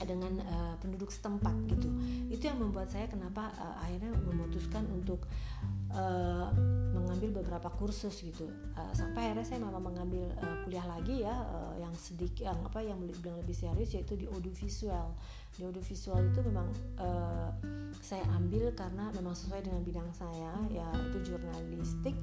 dengan 0.00 0.34
uh, 0.42 0.74
penduduk 0.82 1.12
setempat 1.12 1.54
gitu. 1.70 1.88
Itu 2.32 2.50
yang 2.50 2.58
membuat 2.58 2.90
saya 2.90 3.06
kenapa 3.06 3.52
uh, 3.60 3.76
akhirnya 3.84 4.10
memutuskan 4.26 4.88
untuk 4.90 5.28
uh, 5.92 6.48
mengambil 6.92 7.42
beberapa 7.42 7.68
kursus 7.76 8.20
gitu. 8.20 8.48
Uh, 8.76 8.92
sampai 8.92 9.30
akhirnya 9.30 9.46
saya 9.46 9.58
memang 9.62 9.84
mengambil 9.92 10.26
uh, 10.40 10.56
kuliah 10.64 10.84
lagi 10.88 11.24
ya 11.24 11.32
uh, 11.32 11.74
yang 11.80 11.92
sedikit 11.94 12.48
yang 12.48 12.58
apa 12.64 12.80
yang 12.82 12.98
bilang 13.00 13.38
lebih 13.40 13.56
serius 13.56 13.92
yaitu 13.94 14.16
di 14.16 14.26
audiovisual. 14.28 15.14
Di 15.52 15.68
audiovisual 15.68 16.20
itu 16.32 16.40
memang 16.44 16.68
uh, 17.00 17.52
saya 18.00 18.24
ambil 18.36 18.72
karena 18.72 19.12
memang 19.14 19.36
sesuai 19.36 19.62
dengan 19.68 19.80
bidang 19.84 20.10
saya 20.16 20.52
ya 20.72 20.88
itu 21.12 21.32
jurnalistik 21.32 22.16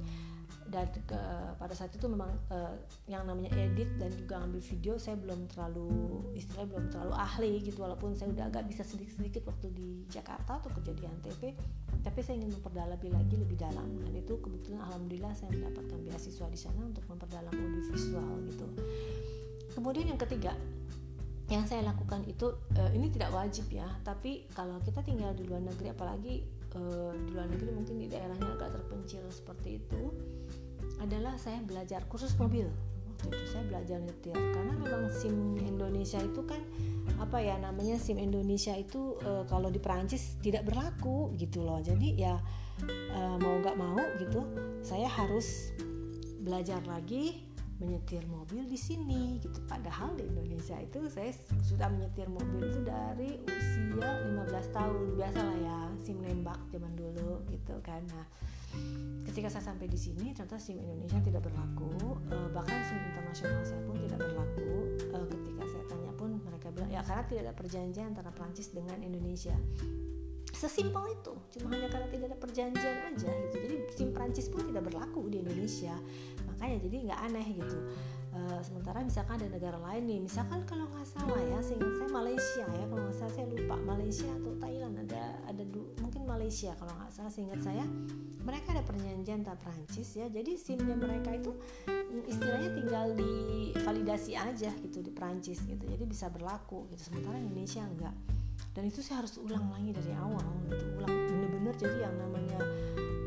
dan 0.70 0.86
ke, 0.94 1.20
pada 1.58 1.74
saat 1.74 1.90
itu 1.94 2.06
memang 2.06 2.30
uh, 2.54 2.78
yang 3.10 3.26
namanya 3.26 3.50
edit 3.58 3.90
dan 3.98 4.14
juga 4.14 4.38
ambil 4.42 4.62
video 4.62 5.02
saya 5.02 5.18
belum 5.18 5.50
terlalu 5.50 5.90
istilahnya 6.38 6.70
belum 6.78 6.86
terlalu 6.94 7.14
ahli 7.18 7.52
gitu. 7.66 7.82
Walaupun 7.82 8.14
saya 8.14 8.30
udah 8.34 8.46
agak 8.54 8.70
bisa 8.70 8.86
sedikit-sedikit 8.86 9.50
waktu 9.50 9.74
di 9.74 9.90
Jakarta 10.08 10.62
atau 10.62 10.70
kerja 10.80 10.94
di 10.94 11.04
Antv 11.10 11.42
tapi 12.00 12.20
saya 12.24 12.40
ingin 12.40 12.56
memperdalam 12.56 12.96
lagi 12.96 13.36
lebih 13.36 13.58
dalam. 13.58 13.88
Dan 14.06 14.14
itu 14.14 14.38
kebetulan 14.40 14.80
alhamdulillah 14.86 15.34
saya 15.34 15.50
mendapatkan 15.52 16.00
beasiswa 16.06 16.48
di 16.48 16.60
sana 16.60 16.82
untuk 16.86 17.04
memperdalam 17.10 17.52
audiovisual 17.52 18.30
gitu. 18.48 18.66
Kemudian 19.74 20.06
yang 20.14 20.22
ketiga 20.22 20.54
yang 21.50 21.66
saya 21.66 21.82
lakukan 21.82 22.22
itu 22.30 22.54
uh, 22.78 22.92
ini 22.94 23.10
tidak 23.10 23.34
wajib 23.34 23.66
ya 23.74 23.90
tapi 24.06 24.46
kalau 24.54 24.78
kita 24.86 25.02
tinggal 25.02 25.34
di 25.34 25.50
luar 25.50 25.66
negeri 25.66 25.90
apalagi 25.90 26.46
uh, 26.78 27.14
di 27.26 27.34
luar 27.34 27.50
negeri 27.50 27.74
mungkin 27.74 27.98
di 27.98 28.06
daerahnya 28.06 28.54
agak 28.54 28.78
terpencil 28.78 29.26
seperti 29.34 29.82
itu 29.82 30.14
adalah 31.00 31.36
saya 31.40 31.60
belajar 31.64 32.06
kursus 32.08 32.36
mobil. 32.36 32.68
Waktu 33.20 33.36
itu 33.36 33.46
saya 33.52 33.64
belajar 33.68 34.00
nyetir. 34.00 34.36
Karena 34.36 34.74
memang 34.80 35.12
SIM 35.12 35.60
Indonesia 35.60 36.20
itu 36.24 36.42
kan 36.48 36.62
apa 37.20 37.44
ya 37.44 37.60
namanya 37.60 38.00
SIM 38.00 38.16
Indonesia 38.16 38.72
itu 38.80 39.20
e, 39.20 39.44
kalau 39.52 39.68
di 39.68 39.80
Perancis 39.80 40.40
tidak 40.40 40.68
berlaku 40.68 41.36
gitu 41.36 41.64
loh. 41.64 41.84
Jadi 41.84 42.16
ya 42.16 42.40
e, 42.88 43.20
mau 43.44 43.60
nggak 43.60 43.76
mau 43.76 44.00
gitu 44.24 44.48
saya 44.80 45.12
harus 45.12 45.76
belajar 46.40 46.80
lagi 46.88 47.49
menyetir 47.80 48.24
mobil 48.28 48.68
di 48.68 48.76
sini 48.76 49.40
gitu. 49.40 49.60
Padahal 49.66 50.14
di 50.20 50.28
Indonesia 50.28 50.76
itu 50.80 51.08
saya 51.08 51.32
sudah 51.64 51.88
menyetir 51.88 52.28
mobil 52.28 52.68
itu 52.68 52.80
dari 52.84 53.40
usia 53.48 54.12
15 54.36 54.76
tahun. 54.76 55.04
Biasa 55.16 55.40
lah 55.40 55.58
ya 55.64 55.78
sim 56.04 56.20
nembak 56.20 56.60
zaman 56.70 56.92
dulu 57.00 57.44
gitu 57.50 57.76
kan. 57.80 58.04
Nah 58.12 58.28
ketika 59.26 59.50
saya 59.50 59.74
sampai 59.74 59.90
di 59.90 59.98
sini 59.98 60.36
ternyata 60.36 60.60
SIM 60.60 60.78
Indonesia 60.84 61.20
tidak 61.24 61.42
berlaku. 61.48 62.20
Uh, 62.30 62.48
bahkan 62.52 62.78
SIM 62.86 63.00
internasional 63.16 63.64
saya 63.64 63.82
pun 63.88 63.96
tidak 63.96 64.20
berlaku. 64.20 64.72
Uh, 65.16 65.26
ketika 65.26 65.64
saya 65.66 65.84
tanya 65.88 66.12
pun 66.20 66.30
mereka 66.44 66.68
bilang 66.76 66.92
ya 66.92 67.02
karena 67.08 67.24
tidak 67.26 67.42
ada 67.50 67.54
perjanjian 67.56 68.12
antara 68.12 68.30
Prancis 68.36 68.76
dengan 68.76 69.00
Indonesia 69.00 69.56
sesimpel 70.60 71.16
itu. 71.16 71.34
Cuma 71.56 71.72
hanya 71.72 71.88
karena 71.88 72.08
tidak 72.12 72.26
ada 72.36 72.38
perjanjian 72.38 72.98
aja 73.08 73.32
gitu. 73.32 73.56
Jadi 73.64 73.76
SIM 73.96 74.10
Prancis 74.12 74.52
pun 74.52 74.68
tidak 74.68 74.92
berlaku 74.92 75.32
di 75.32 75.40
Indonesia. 75.40 75.96
Makanya 76.52 76.78
jadi 76.84 76.96
nggak 77.08 77.20
aneh 77.32 77.48
gitu. 77.56 77.80
Uh, 78.30 78.62
sementara 78.62 79.02
misalkan 79.02 79.42
ada 79.42 79.50
negara 79.50 79.80
lain 79.90 80.06
nih 80.06 80.22
misalkan 80.22 80.62
kalau 80.70 80.86
nggak 80.86 81.02
salah 81.02 81.42
ya 81.50 81.58
seingat 81.66 81.98
saya 81.98 82.14
Malaysia 82.14 82.62
ya 82.62 82.86
kalau 82.86 83.02
nggak 83.08 83.18
salah 83.18 83.34
saya 83.34 83.48
lupa. 83.50 83.76
Malaysia 83.82 84.30
atau 84.38 84.52
Thailand 84.62 84.96
ada 85.08 85.24
ada 85.50 85.64
mungkin 85.98 86.22
Malaysia 86.30 86.72
kalau 86.78 86.94
nggak 87.00 87.12
salah 87.16 87.32
seingat 87.32 87.60
saya. 87.64 87.86
Mereka 88.44 88.68
ada 88.76 88.84
perjanjian 88.84 89.42
antara 89.42 89.58
Prancis 89.58 90.14
ya. 90.14 90.28
Jadi 90.28 90.60
SIM-nya 90.60 90.96
mereka 91.00 91.34
itu 91.40 91.56
mm, 91.88 92.24
istilahnya 92.28 92.70
tinggal 92.76 93.06
di 93.16 93.32
validasi 93.80 94.36
aja 94.36 94.72
gitu 94.84 95.00
di 95.00 95.12
Prancis 95.16 95.64
gitu. 95.64 95.88
Jadi 95.88 96.04
bisa 96.04 96.28
berlaku 96.30 96.86
gitu. 96.92 97.02
Sementara 97.10 97.40
Indonesia 97.40 97.82
enggak 97.82 98.39
dan 98.78 98.84
itu 98.86 99.02
saya 99.02 99.26
harus 99.26 99.36
ulang 99.42 99.66
lagi 99.74 99.92
dari 99.92 100.14
awal 100.14 100.46
gitu 100.70 100.86
ulang. 101.02 101.16
Bener-bener 101.30 101.74
jadi 101.76 101.98
yang 102.10 102.16
namanya 102.16 102.60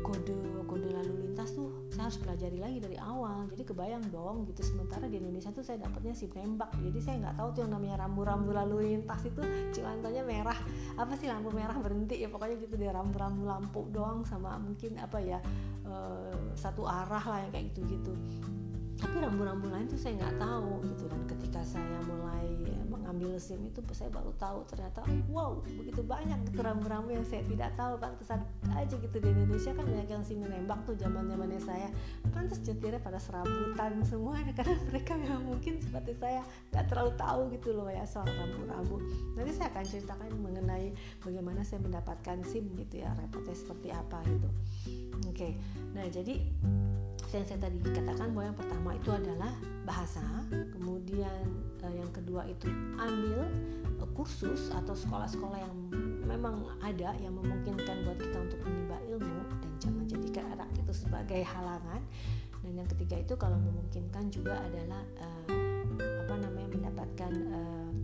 kode 0.03 0.35
kode 0.65 0.89
lalu 0.89 1.13
lintas 1.27 1.53
tuh 1.53 1.69
saya 1.93 2.09
harus 2.09 2.17
pelajari 2.17 2.57
lagi 2.57 2.77
dari 2.81 2.97
awal. 2.97 3.45
Jadi 3.53 3.63
kebayang 3.67 4.09
dong 4.09 4.47
gitu 4.49 4.65
sementara 4.65 5.05
di 5.05 5.21
Indonesia 5.21 5.53
tuh 5.53 5.61
saya 5.61 5.83
dapatnya 5.83 6.17
si 6.17 6.25
tembak. 6.31 6.73
Jadi 6.81 6.99
saya 7.03 7.15
nggak 7.21 7.35
tahu 7.37 7.49
tuh 7.53 7.61
yang 7.67 7.73
namanya 7.77 7.95
rambu-rambu 8.07 8.51
lalu 8.55 8.95
lintas 8.95 9.21
itu 9.27 9.41
cilantonya 9.75 10.23
merah. 10.25 10.57
Apa 10.97 11.13
sih 11.19 11.29
lampu 11.29 11.53
merah 11.53 11.75
berhenti 11.77 12.23
ya? 12.23 12.31
Pokoknya 12.31 12.55
gitu 12.63 12.73
deh 12.79 12.89
rambu-rambu 12.89 13.43
lampu 13.45 13.85
doang 13.93 14.25
sama 14.25 14.57
mungkin 14.57 14.97
apa 14.97 15.19
ya 15.21 15.39
uh, 15.85 16.33
satu 16.57 16.87
arah 16.87 17.21
lah 17.21 17.39
yang 17.45 17.51
kayak 17.53 17.65
gitu-gitu. 17.75 18.13
Tapi 18.97 19.19
rambu-rambu 19.19 19.67
lain 19.67 19.85
tuh 19.91 19.99
saya 19.99 20.15
nggak 20.17 20.39
tahu 20.39 20.81
gitu. 20.87 21.05
Dan 21.11 21.21
ketika 21.27 21.61
saya 21.61 21.99
mulai 22.07 22.62
mengambil 23.13 23.37
SIM 23.37 23.61
itu 23.69 23.77
saya 23.93 24.09
baru 24.09 24.33
tahu 24.41 24.65
ternyata 24.65 25.05
wow 25.29 25.61
begitu 25.61 26.01
banyak 26.01 26.49
rambu-rambu 26.57 27.13
yang 27.13 27.21
saya 27.21 27.45
tidak 27.45 27.69
tahu. 27.77 27.93
Pantesan 28.01 28.41
aja 28.73 28.95
gitu 28.97 29.17
di 29.21 29.29
Indonesia 29.29 29.69
kan 29.77 29.85
banyak 29.85 30.09
yang 30.09 30.23
SIM 30.25 30.41
menembak 30.41 30.81
tuh 30.89 30.97
zaman 30.97 31.29
zamannya 31.29 31.61
saya. 31.61 31.93
Pantas 32.33 32.57
nyetirnya 32.65 32.97
pada 33.05 33.21
serabutan 33.21 34.01
semua 34.01 34.41
karena 34.57 34.75
mereka 34.89 35.13
memang 35.13 35.45
mungkin 35.45 35.77
seperti 35.77 36.17
saya 36.17 36.41
nggak 36.73 36.85
terlalu 36.89 37.11
tahu 37.13 37.41
gitu 37.53 37.69
loh 37.77 37.87
ya 37.93 38.01
soal 38.09 38.25
rambu-rambu. 38.25 38.97
Nanti 39.37 39.51
saya 39.53 39.69
akan 39.69 39.85
ceritakan 39.85 40.29
mengenai 40.41 40.87
bagaimana 41.21 41.61
saya 41.61 41.85
mendapatkan 41.85 42.41
SIM 42.49 42.73
gitu 42.73 43.05
ya 43.05 43.13
repotnya 43.13 43.53
seperti 43.53 43.93
apa 43.93 44.25
gitu. 44.25 44.49
Oke 45.23 45.29
okay. 45.29 45.51
nah 45.93 46.03
jadi 46.09 46.41
yang 47.41 47.47
saya 47.49 47.59
tadi 47.65 47.77
katakan 47.81 48.29
bahwa 48.37 48.45
yang 48.53 48.57
pertama 48.57 48.89
itu 48.93 49.09
adalah 49.09 49.53
bahasa, 49.89 50.21
kemudian 50.69 51.41
uh, 51.81 51.89
yang 51.89 52.09
kedua 52.13 52.45
itu 52.45 52.69
ambil 53.01 53.49
uh, 53.97 54.09
kursus 54.13 54.69
atau 54.69 54.93
sekolah-sekolah 54.93 55.57
yang 55.57 55.75
memang 56.29 56.69
ada 56.85 57.17
yang 57.17 57.33
memungkinkan 57.33 58.05
buat 58.05 58.21
kita 58.21 58.37
untuk 58.37 58.59
menimba 58.69 58.97
ilmu 59.09 59.39
dan 59.65 59.71
jangan 59.81 60.05
jadikan 60.05 60.45
anak 60.53 60.69
itu 60.77 60.93
sebagai 60.93 61.41
halangan. 61.41 62.01
Dan 62.63 62.79
yang 62.79 62.89
ketiga 62.95 63.19
itu 63.19 63.33
kalau 63.35 63.57
memungkinkan 63.57 64.29
juga 64.29 64.61
adalah 64.61 65.01
uh, 65.19 65.49
apa 65.99 66.35
namanya 66.37 66.69
mendapatkan 66.69 67.33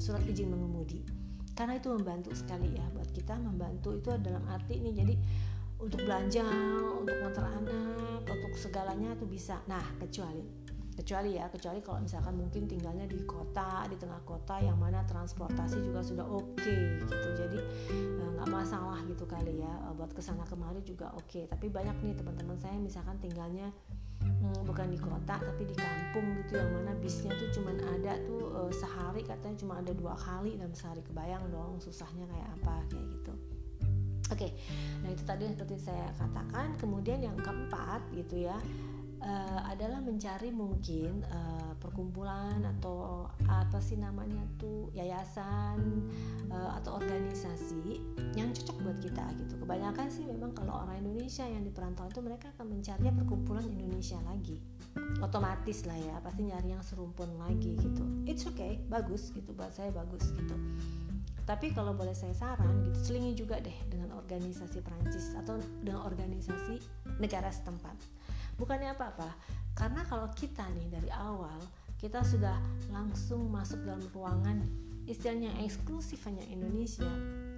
surat 0.02 0.26
izin 0.26 0.52
mengemudi. 0.52 1.06
Karena 1.54 1.76
itu 1.76 1.92
membantu 1.92 2.32
sekali 2.32 2.72
ya 2.72 2.88
buat 2.96 3.12
kita 3.12 3.36
membantu 3.36 3.92
itu 3.96 4.10
dalam 4.24 4.44
arti 4.48 4.80
ini 4.80 4.96
jadi 4.96 5.16
untuk 5.80 6.04
belanja 6.04 6.44
untuk 7.00 7.16
ngantar 7.16 7.48
anak 7.48 8.28
untuk 8.28 8.54
segalanya 8.60 9.16
tuh 9.16 9.28
bisa. 9.28 9.64
Nah 9.66 9.84
kecuali 9.98 10.44
kecuali 11.00 11.40
ya 11.40 11.48
kecuali 11.48 11.80
kalau 11.80 12.04
misalkan 12.04 12.36
mungkin 12.36 12.68
tinggalnya 12.68 13.08
di 13.08 13.24
kota 13.24 13.88
di 13.88 13.96
tengah 13.96 14.20
kota 14.28 14.60
yang 14.60 14.76
mana 14.76 15.00
transportasi 15.08 15.80
juga 15.80 16.04
sudah 16.04 16.28
oke 16.28 16.60
okay, 16.60 17.00
gitu. 17.00 17.30
Jadi 17.40 17.60
eh, 17.96 18.30
nggak 18.36 18.50
masalah 18.52 19.00
gitu 19.08 19.24
kali 19.24 19.64
ya. 19.64 19.74
Eh, 19.88 19.94
buat 19.96 20.12
ke 20.12 20.20
sana 20.20 20.44
kemari 20.44 20.84
juga 20.84 21.16
oke. 21.16 21.32
Okay. 21.32 21.44
tapi 21.48 21.72
banyak 21.72 21.96
nih 22.04 22.14
teman-teman 22.20 22.60
saya 22.60 22.76
misalkan 22.76 23.16
tinggalnya 23.24 23.72
hmm, 24.20 24.68
bukan 24.68 24.92
di 24.92 25.00
kota 25.00 25.40
tapi 25.40 25.64
di 25.64 25.76
kampung 25.80 26.36
gitu 26.44 26.60
yang 26.60 26.68
mana 26.76 26.92
bisnya 27.00 27.32
tuh 27.40 27.48
cuman 27.56 27.80
ada 27.96 28.20
tuh 28.28 28.44
uh, 28.52 28.72
sehari 28.76 29.24
katanya 29.24 29.56
cuma 29.56 29.80
ada 29.80 29.96
dua 29.96 30.20
kali 30.20 30.60
dalam 30.60 30.76
sehari. 30.76 31.00
Kebayang 31.08 31.48
dong 31.48 31.80
susahnya 31.80 32.28
kayak 32.28 32.50
apa 32.60 32.76
kayak 32.92 33.08
gitu 33.16 33.29
Oke, 34.30 34.46
okay. 34.46 34.52
nah 35.02 35.10
itu 35.10 35.24
tadi 35.26 35.50
seperti 35.50 35.76
saya 35.82 36.14
katakan. 36.22 36.78
Kemudian 36.78 37.26
yang 37.26 37.38
keempat 37.42 38.06
gitu 38.14 38.46
ya, 38.46 38.58
uh, 39.24 39.62
adalah 39.68 40.00
mencari 40.00 40.52
mungkin 40.52 41.24
uh, 41.28 41.74
perkumpulan 41.80 42.60
atau 42.78 43.28
apa 43.48 43.80
sih 43.80 43.96
namanya 43.96 44.44
tuh 44.60 44.92
yayasan 44.94 46.06
uh, 46.52 46.78
atau 46.80 47.00
organisasi 47.00 48.00
yang 48.36 48.52
cocok 48.56 48.78
buat 48.84 48.98
kita 49.00 49.26
gitu. 49.40 49.54
Kebanyakan 49.64 50.08
sih 50.12 50.28
memang 50.28 50.54
kalau 50.56 50.84
orang 50.84 51.04
Indonesia 51.04 51.48
yang 51.48 51.64
di 51.64 51.72
perantauan 51.72 52.12
itu 52.12 52.22
mereka 52.24 52.52
akan 52.58 52.68
mencari 52.80 53.10
perkumpulan 53.12 53.66
Indonesia 53.68 54.20
lagi. 54.28 54.58
Otomatis 55.22 55.86
lah 55.86 55.98
ya, 56.00 56.16
pasti 56.24 56.50
nyari 56.50 56.74
yang 56.74 56.84
serumpun 56.84 57.30
lagi 57.40 57.78
gitu. 57.78 58.04
It's 58.26 58.44
okay, 58.50 58.82
bagus 58.90 59.32
gitu 59.34 59.54
buat 59.54 59.72
saya 59.72 59.94
bagus 59.94 60.34
gitu. 60.34 60.56
Tapi 61.50 61.74
kalau 61.74 61.98
boleh 61.98 62.14
saya 62.14 62.38
saran 62.38 62.86
gitu, 62.86 63.10
selingi 63.10 63.34
juga 63.34 63.58
deh 63.58 63.74
dengan 63.90 64.14
organisasi 64.14 64.86
Prancis 64.86 65.34
atau 65.34 65.58
dengan 65.82 66.06
organisasi 66.06 66.78
negara 67.18 67.50
setempat. 67.50 67.98
Bukannya 68.62 68.94
apa-apa 68.94 69.34
karena 69.74 70.06
kalau 70.06 70.30
kita 70.38 70.62
nih 70.78 70.94
dari 70.94 71.10
awal 71.10 71.58
kita 71.98 72.22
sudah 72.22 72.54
langsung 72.94 73.50
masuk 73.50 73.82
dalam 73.82 74.06
ruangan 74.14 74.62
istilahnya 75.10 75.50
eksklusif 75.66 76.22
hanya 76.30 76.46
Indonesia 76.46 77.10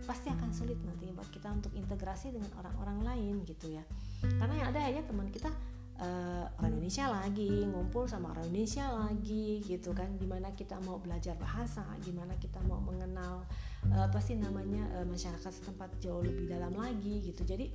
pasti 0.07 0.31
akan 0.31 0.55
sulit 0.55 0.79
nanti 0.87 1.11
buat 1.11 1.27
kita 1.27 1.51
untuk 1.51 1.75
integrasi 1.75 2.31
dengan 2.31 2.47
orang-orang 2.63 3.03
lain 3.03 3.35
gitu 3.43 3.75
ya. 3.75 3.83
Karena 4.23 4.55
yang 4.55 4.67
ada 4.71 4.81
aja 4.87 5.01
teman 5.03 5.27
kita 5.27 5.51
uh, 5.99 6.47
orang 6.63 6.79
Indonesia 6.79 7.11
lagi 7.11 7.67
ngumpul 7.67 8.07
sama 8.07 8.31
orang 8.31 8.47
Indonesia 8.47 8.87
lagi 8.87 9.59
gitu 9.67 9.91
kan. 9.91 10.15
Gimana 10.15 10.55
kita 10.55 10.79
mau 10.87 10.95
belajar 10.95 11.35
bahasa 11.35 11.83
gimana 11.99 12.39
kita 12.39 12.63
mau 12.71 12.79
mengenal 12.79 13.43
uh, 13.89 14.05
apa 14.05 14.19
sih 14.21 14.37
namanya 14.37 14.85
uh, 15.01 15.07
masyarakat 15.07 15.49
setempat 15.49 15.89
jauh 16.03 16.21
lebih 16.21 16.45
dalam 16.51 16.77
lagi 16.77 17.25
gitu. 17.25 17.41
Jadi 17.41 17.73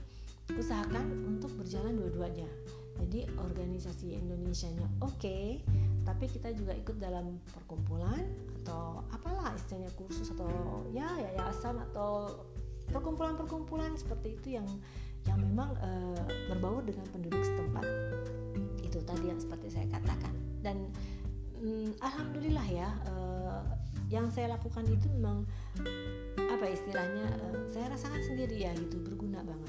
usahakan 0.55 1.27
untuk 1.27 1.51
berjalan 1.59 1.99
dua-duanya. 1.99 2.47
Jadi 2.97 3.29
organisasi 3.37 4.17
Indonesia-nya 4.17 4.89
oke 5.05 5.21
okay, 5.21 5.61
tapi 6.07 6.31
kita 6.31 6.55
juga 6.57 6.73
ikut 6.73 6.97
dalam 6.97 7.37
perkumpulan 7.53 8.25
atau 8.63 9.05
apalah 9.13 9.53
istilahnya 9.53 9.93
kursus 10.01 10.33
atau 10.33 10.81
ya 10.97 11.05
yayasan 11.19 11.77
atau 11.91 12.41
perkumpulan-perkumpulan 12.89 13.93
seperti 13.99 14.39
itu 14.39 14.49
yang 14.57 14.69
yang 15.27 15.43
memang 15.43 15.75
e, 15.83 15.91
berbaur 16.55 16.87
dengan 16.87 17.05
penduduk 17.11 17.43
setempat. 17.43 17.85
Itu 18.81 19.03
tadi 19.03 19.27
yang 19.29 19.43
seperti 19.43 19.75
saya 19.75 19.87
katakan. 19.91 20.33
Dan 20.63 20.89
mm, 21.59 21.99
alhamdulillah 21.99 22.67
ya 22.71 22.89
e, 23.11 23.15
yang 24.07 24.31
saya 24.31 24.55
lakukan 24.55 24.87
itu 24.87 25.07
memang 25.11 25.43
apa 26.39 26.65
istilahnya 26.71 27.27
e, 27.27 27.47
saya 27.75 27.91
rasakan 27.91 28.23
sendiri 28.23 28.57
ya 28.63 28.71
gitu. 28.79 29.03
Berguna 29.03 29.43
banget 29.43 29.67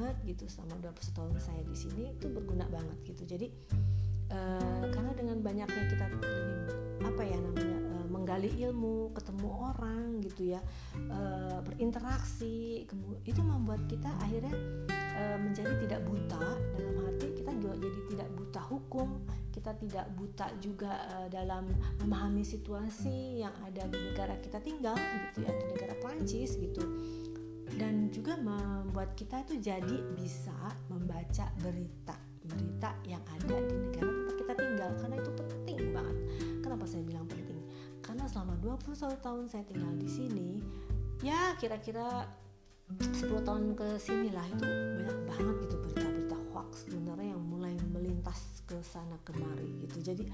banget 0.00 0.16
gitu. 0.24 0.44
Selama 0.48 0.80
20 0.80 1.16
tahun 1.16 1.34
saya 1.36 1.62
di 1.68 1.76
sini 1.76 2.02
itu 2.16 2.26
berguna 2.32 2.64
banget 2.72 2.98
gitu. 3.04 3.22
Jadi 3.28 3.46
uh, 4.32 4.84
karena 4.88 5.12
dengan 5.12 5.36
banyaknya 5.44 5.84
kita 5.92 6.06
apa 7.04 7.22
ya 7.22 7.36
namanya 7.36 7.78
uh, 7.84 7.89
menggali 8.20 8.52
ilmu 8.60 9.16
ketemu 9.16 9.48
orang 9.48 10.20
gitu 10.20 10.52
ya 10.52 10.60
uh, 11.08 11.64
berinteraksi 11.64 12.84
itu 13.24 13.40
membuat 13.40 13.80
kita 13.88 14.12
akhirnya 14.20 14.52
uh, 14.92 15.38
menjadi 15.40 15.72
tidak 15.88 16.00
buta. 16.04 16.44
Dalam 16.76 16.96
arti 17.08 17.26
kita 17.32 17.50
juga 17.56 17.74
jadi 17.80 18.00
tidak 18.12 18.28
buta 18.36 18.60
hukum 18.68 19.08
kita 19.50 19.76
tidak 19.76 20.06
buta 20.16 20.46
juga 20.62 20.92
uh, 21.16 21.28
dalam 21.28 21.68
memahami 22.00 22.40
situasi 22.40 23.44
yang 23.44 23.52
ada 23.60 23.84
di 23.90 23.98
negara 23.98 24.36
kita 24.40 24.56
tinggal 24.62 24.96
gitu 24.96 25.44
ya 25.44 25.52
di 25.52 25.64
negara 25.76 25.94
Prancis 26.00 26.56
gitu. 26.56 26.80
Dan 27.70 28.10
juga 28.10 28.34
membuat 28.40 29.14
kita 29.14 29.46
itu 29.46 29.60
jadi 29.60 29.96
bisa 30.18 30.56
membaca 30.90 31.46
berita 31.60 32.16
berita 32.40 32.79
21 38.84 39.20
tahun 39.20 39.44
saya 39.48 39.64
tinggal 39.68 39.92
di 40.00 40.08
sini 40.08 40.48
ya 41.20 41.52
kira-kira 41.60 42.24
10 42.98 43.46
tahun 43.46 43.78
ke 43.78 43.88
sini 44.02 44.34
lah. 44.34 44.42
Itu 44.50 44.66
banyak 44.66 45.18
banget 45.30 45.56
gitu 45.68 45.76
berita-berita 45.78 46.36
hoax 46.50 46.90
sebenarnya 46.90 47.38
yang 47.38 47.42
mulai 47.46 47.74
melintas 47.94 48.66
ke 48.66 48.74
sana 48.82 49.14
kemari 49.22 49.86
gitu. 49.86 50.02
Jadi 50.02 50.24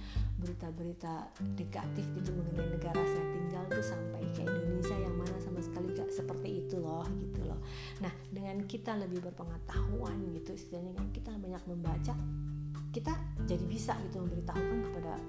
berita-berita 0.41 1.37
negatif 1.45 2.07
gitu 2.17 2.33
mengenai 2.33 2.69
negara 2.73 2.97
saya 2.97 3.27
tinggal 3.29 3.65
tuh 3.69 3.85
sampai 3.85 4.23
ke 4.33 4.41
Indonesia 4.41 4.97
yang 4.97 5.15
mana 5.21 5.37
sama 5.45 5.61
sekali 5.61 5.93
gak 5.93 6.09
seperti 6.09 6.65
itu 6.65 6.81
loh 6.81 7.05
gitu 7.21 7.45
loh. 7.45 7.61
Nah 8.01 8.13
dengan 8.33 8.65
kita 8.65 8.97
lebih 8.97 9.21
berpengetahuan 9.21 10.17
gitu 10.33 10.57
istilahnya 10.57 10.97
kan 10.97 11.13
kita 11.13 11.37
banyak 11.37 11.61
membaca 11.69 12.15
kita 12.97 13.13
jadi 13.45 13.65
bisa 13.69 13.93
gitu 14.09 14.25
memberitahukan 14.25 14.81
kepada 14.89 15.21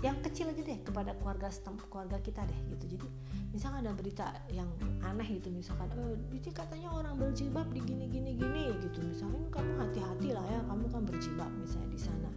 yang 0.00 0.16
kecil 0.24 0.48
aja 0.48 0.62
deh 0.64 0.80
kepada 0.80 1.12
keluarga 1.20 1.52
keluarga 1.92 2.16
kita 2.24 2.40
deh 2.48 2.60
gitu. 2.72 2.96
Jadi 2.96 3.06
misalkan 3.52 3.84
ada 3.84 3.92
berita 3.92 4.32
yang 4.48 4.68
aneh 5.04 5.28
gitu 5.36 5.52
misalkan 5.52 5.92
eh 6.00 6.16
itu 6.32 6.48
katanya 6.48 6.88
orang 6.88 7.20
berjilbab 7.20 7.68
di 7.68 7.84
gini 7.84 8.08
gini 8.08 8.32
gini 8.32 8.72
gitu. 8.80 9.04
Misalnya 9.04 9.44
kamu 9.52 9.72
hati-hati 9.76 10.28
lah 10.32 10.44
ya 10.48 10.60
kamu 10.64 10.84
kan 10.88 11.02
berjilbab 11.04 11.52
misalnya 11.60 11.88
di 11.92 12.00
sana. 12.00 12.30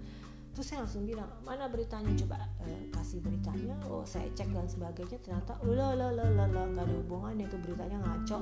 Terus 0.53 0.69
saya 0.69 0.85
langsung 0.85 1.09
bilang 1.09 1.31
mana 1.41 1.65
beritanya? 1.65 2.13
Coba 2.13 2.45
eh, 2.67 2.85
kasih 2.93 3.23
beritanya. 3.23 3.73
Oh 3.89 4.05
saya 4.05 4.27
cek 4.37 4.53
dan 4.53 4.67
sebagainya 4.69 5.17
ternyata 5.23 5.57
lo 5.65 5.97
lo 5.97 6.13
lo 6.13 6.25
lo 6.29 6.45
lo 6.45 6.61
gak 6.75 6.83
ada 6.83 6.93
hubungannya. 6.93 7.47
Itu 7.47 7.57
beritanya 7.63 7.97
ngaco. 8.03 8.37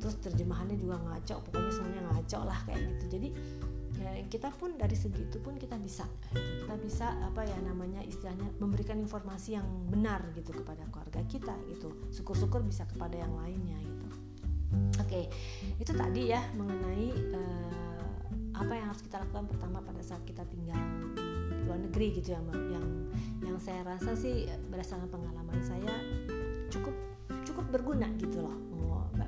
Terus 0.00 0.14
terjemahannya 0.24 0.80
juga 0.80 0.96
ngaco 0.96 1.44
pokoknya 1.44 1.70
semuanya 1.70 2.02
ngaco 2.08 2.38
lah 2.42 2.58
kayak 2.66 2.80
gitu. 2.88 3.04
Jadi 3.20 3.28
ya, 4.00 4.12
kita 4.30 4.48
pun 4.54 4.78
dari 4.80 4.96
segi 4.96 5.28
itu 5.28 5.36
pun 5.42 5.58
kita 5.60 5.76
bisa. 5.76 6.08
Kita 6.32 6.74
bisa 6.80 7.06
apa 7.26 7.44
ya 7.44 7.58
namanya 7.60 8.00
istilahnya 8.06 8.48
memberikan 8.62 8.96
informasi 8.96 9.58
yang 9.58 9.66
benar 9.90 10.22
gitu 10.32 10.54
kepada 10.54 10.86
keluarga 10.88 11.20
kita 11.28 11.52
gitu. 11.68 11.92
Syukur-syukur 12.14 12.64
bisa 12.64 12.88
kepada 12.88 13.18
yang 13.18 13.32
lainnya 13.36 13.76
gitu. 13.82 14.06
Oke 15.02 15.28
itu 15.76 15.92
tadi 15.92 16.32
ya 16.32 16.40
mengenai 16.56 17.12
uh, 17.36 17.92
apa 18.56 18.72
yang 18.78 18.86
harus 18.88 19.02
kita 19.02 19.20
lakukan 19.20 19.50
pertama 19.50 19.78
pada 19.82 20.00
saat 20.00 20.22
kita 20.24 20.46
tinggal 20.48 20.78
di 21.18 21.26
luar 21.66 21.78
negeri 21.82 22.22
gitu 22.22 22.36
ya 22.36 22.40
yang 22.54 22.86
yang 23.42 23.56
saya 23.58 23.82
rasa 23.82 24.14
sih 24.14 24.46
berdasarkan 24.70 25.10
pengalaman 25.10 25.58
saya 25.60 25.92
cukup 26.70 26.94
cukup 27.42 27.66
berguna 27.74 28.08
gitu 28.22 28.44
loh 28.44 28.54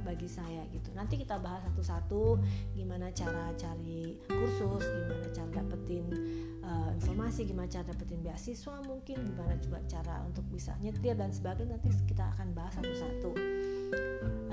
bagi 0.05 0.29
saya 0.29 0.63
gitu. 0.71 0.93
Nanti 0.93 1.17
kita 1.17 1.41
bahas 1.41 1.65
satu-satu 1.73 2.39
gimana 2.77 3.09
cara 3.11 3.51
cari 3.57 4.21
kursus 4.29 4.85
gimana 4.85 5.27
cara 5.33 5.51
dapetin 5.65 6.07
uh, 6.61 6.93
informasi 7.01 7.49
gimana 7.49 7.67
cara 7.67 7.89
dapetin 7.89 8.21
beasiswa 8.21 8.77
mungkin 8.85 9.17
gimana 9.25 9.57
juga 9.59 9.81
cara 9.89 10.21
untuk 10.29 10.45
bisa 10.53 10.77
nyetir 10.85 11.17
dan 11.17 11.33
sebagainya. 11.33 11.81
Nanti 11.81 11.91
kita 12.05 12.29
akan 12.37 12.53
bahas 12.53 12.77
satu-satu. 12.77 13.33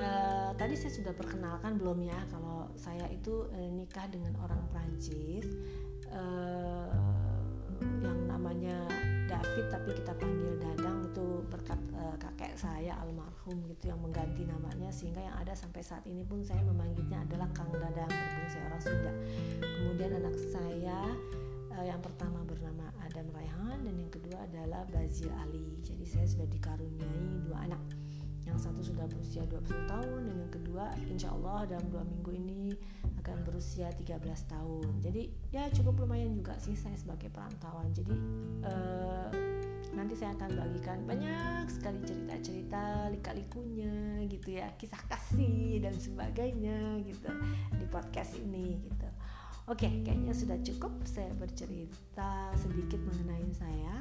Uh, 0.02 0.50
tadi 0.58 0.74
saya 0.74 0.92
sudah 0.96 1.14
perkenalkan 1.14 1.78
belum 1.78 2.02
ya 2.02 2.18
kalau 2.34 2.72
saya 2.80 3.06
itu 3.14 3.46
uh, 3.54 3.70
nikah 3.70 4.10
dengan 4.10 4.34
orang 4.42 4.64
Prancis 4.74 5.46
uh, 6.10 6.90
yang 8.02 8.20
namanya 8.30 8.78
David 9.30 9.66
tapi 9.70 9.90
kita 9.98 10.14
panggil 10.18 10.54
Dadang 10.62 11.01
itu 11.12 11.44
berkat 11.52 11.76
uh, 11.92 12.16
kakek 12.16 12.56
saya 12.56 12.96
almarhum 13.04 13.60
gitu 13.68 13.92
yang 13.92 14.00
mengganti 14.00 14.48
namanya 14.48 14.88
sehingga 14.96 15.20
yang 15.20 15.36
ada 15.36 15.52
sampai 15.52 15.84
saat 15.84 16.08
ini 16.08 16.24
pun 16.24 16.40
saya 16.40 16.64
memanggilnya 16.64 17.20
adalah 17.28 17.52
Kang 17.52 17.68
Dadang 17.76 18.08
berhubung 18.08 18.48
saya 18.48 18.64
orang 18.72 18.82
Sunda 18.82 19.14
kemudian 19.60 20.12
anak 20.24 20.36
saya 20.40 21.00
uh, 21.76 21.86
yang 21.86 22.00
pertama 22.00 22.40
bernama 22.48 22.88
Adam 23.04 23.28
Raihan 23.36 23.78
dan 23.84 23.96
yang 23.98 24.12
kedua 24.12 24.38
adalah 24.48 24.88
Bazil 24.88 25.32
Ali. 25.42 25.80
Jadi 25.84 26.06
saya 26.08 26.26
sudah 26.28 26.48
dikaruniai 26.48 27.44
dua 27.44 27.68
anak. 27.68 27.82
Yang 28.42 28.68
satu 28.68 28.82
sudah 28.84 29.06
berusia 29.08 29.46
20 29.48 29.92
tahun 29.92 30.20
dan 30.28 30.36
yang 30.36 30.52
kedua 30.52 30.86
insya 31.08 31.30
Allah 31.32 31.70
dalam 31.70 31.88
dua 31.94 32.04
minggu 32.04 32.32
ini 32.36 32.74
akan 33.22 33.46
berusia 33.46 33.94
13 33.94 34.18
tahun. 34.50 34.88
Jadi 35.00 35.30
ya 35.54 35.70
cukup 35.72 36.04
lumayan 36.04 36.34
juga 36.34 36.58
sih 36.58 36.74
saya 36.74 36.98
sebagai 36.98 37.30
perantauan. 37.30 37.94
Jadi 37.94 38.16
uh, 38.66 39.30
nanti 39.92 40.16
saya 40.16 40.32
akan 40.40 40.56
bagikan 40.56 41.00
banyak 41.04 41.68
sekali 41.68 42.00
cerita-cerita 42.08 43.12
lika-likunya 43.12 44.24
gitu 44.32 44.56
ya 44.56 44.72
kisah 44.80 45.00
kasih 45.12 45.84
dan 45.84 45.96
sebagainya 45.96 47.04
gitu 47.04 47.32
di 47.76 47.86
podcast 47.92 48.40
ini 48.40 48.80
gitu. 48.88 49.08
Oke 49.70 49.88
kayaknya 50.04 50.34
sudah 50.34 50.58
cukup. 50.64 50.92
Saya 51.04 51.32
bercerita 51.36 52.52
sedikit 52.56 53.00
mengenai 53.04 53.48
saya. 53.56 53.96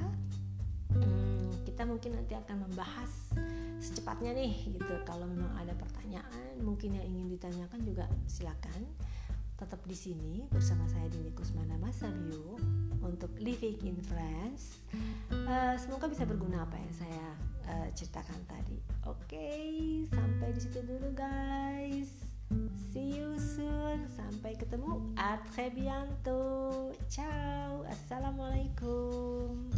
Hmm, 0.91 1.55
kita 1.63 1.87
mungkin 1.87 2.19
nanti 2.19 2.35
akan 2.35 2.67
membahas 2.67 3.11
secepatnya 3.79 4.35
nih 4.35 4.75
gitu. 4.75 4.95
Kalau 5.07 5.27
memang 5.27 5.55
ada 5.59 5.75
pertanyaan 5.75 6.59
mungkin 6.63 6.99
yang 6.99 7.07
ingin 7.07 7.31
ditanyakan 7.35 7.81
juga 7.83 8.07
silakan. 8.27 8.87
Tetap 9.61 9.85
di 9.85 9.95
sini 9.95 10.49
bersama 10.49 10.89
saya 10.89 11.07
Dini 11.13 11.31
Kusmana 11.37 11.77
Masabio 11.77 12.57
untuk 13.05 13.33
Living 13.41 13.81
in 13.85 13.99
France. 14.05 14.81
Uh, 15.33 15.75
semoga 15.81 16.09
bisa 16.11 16.27
berguna 16.27 16.65
apa 16.65 16.77
yang 16.77 16.93
saya 16.95 17.27
uh, 17.71 17.89
ceritakan 17.97 18.41
tadi. 18.47 18.79
Oke, 19.09 19.37
okay, 19.37 19.71
sampai 20.13 20.49
di 20.53 20.61
situ 20.61 20.81
dulu 20.85 21.09
guys. 21.17 22.31
See 22.91 23.15
you 23.23 23.39
soon. 23.39 24.11
Sampai 24.11 24.59
ketemu. 24.59 25.15
A 25.15 25.39
très 25.55 25.71
bientôt. 25.71 26.91
Ciao. 27.07 27.87
Assalamualaikum. 27.87 29.71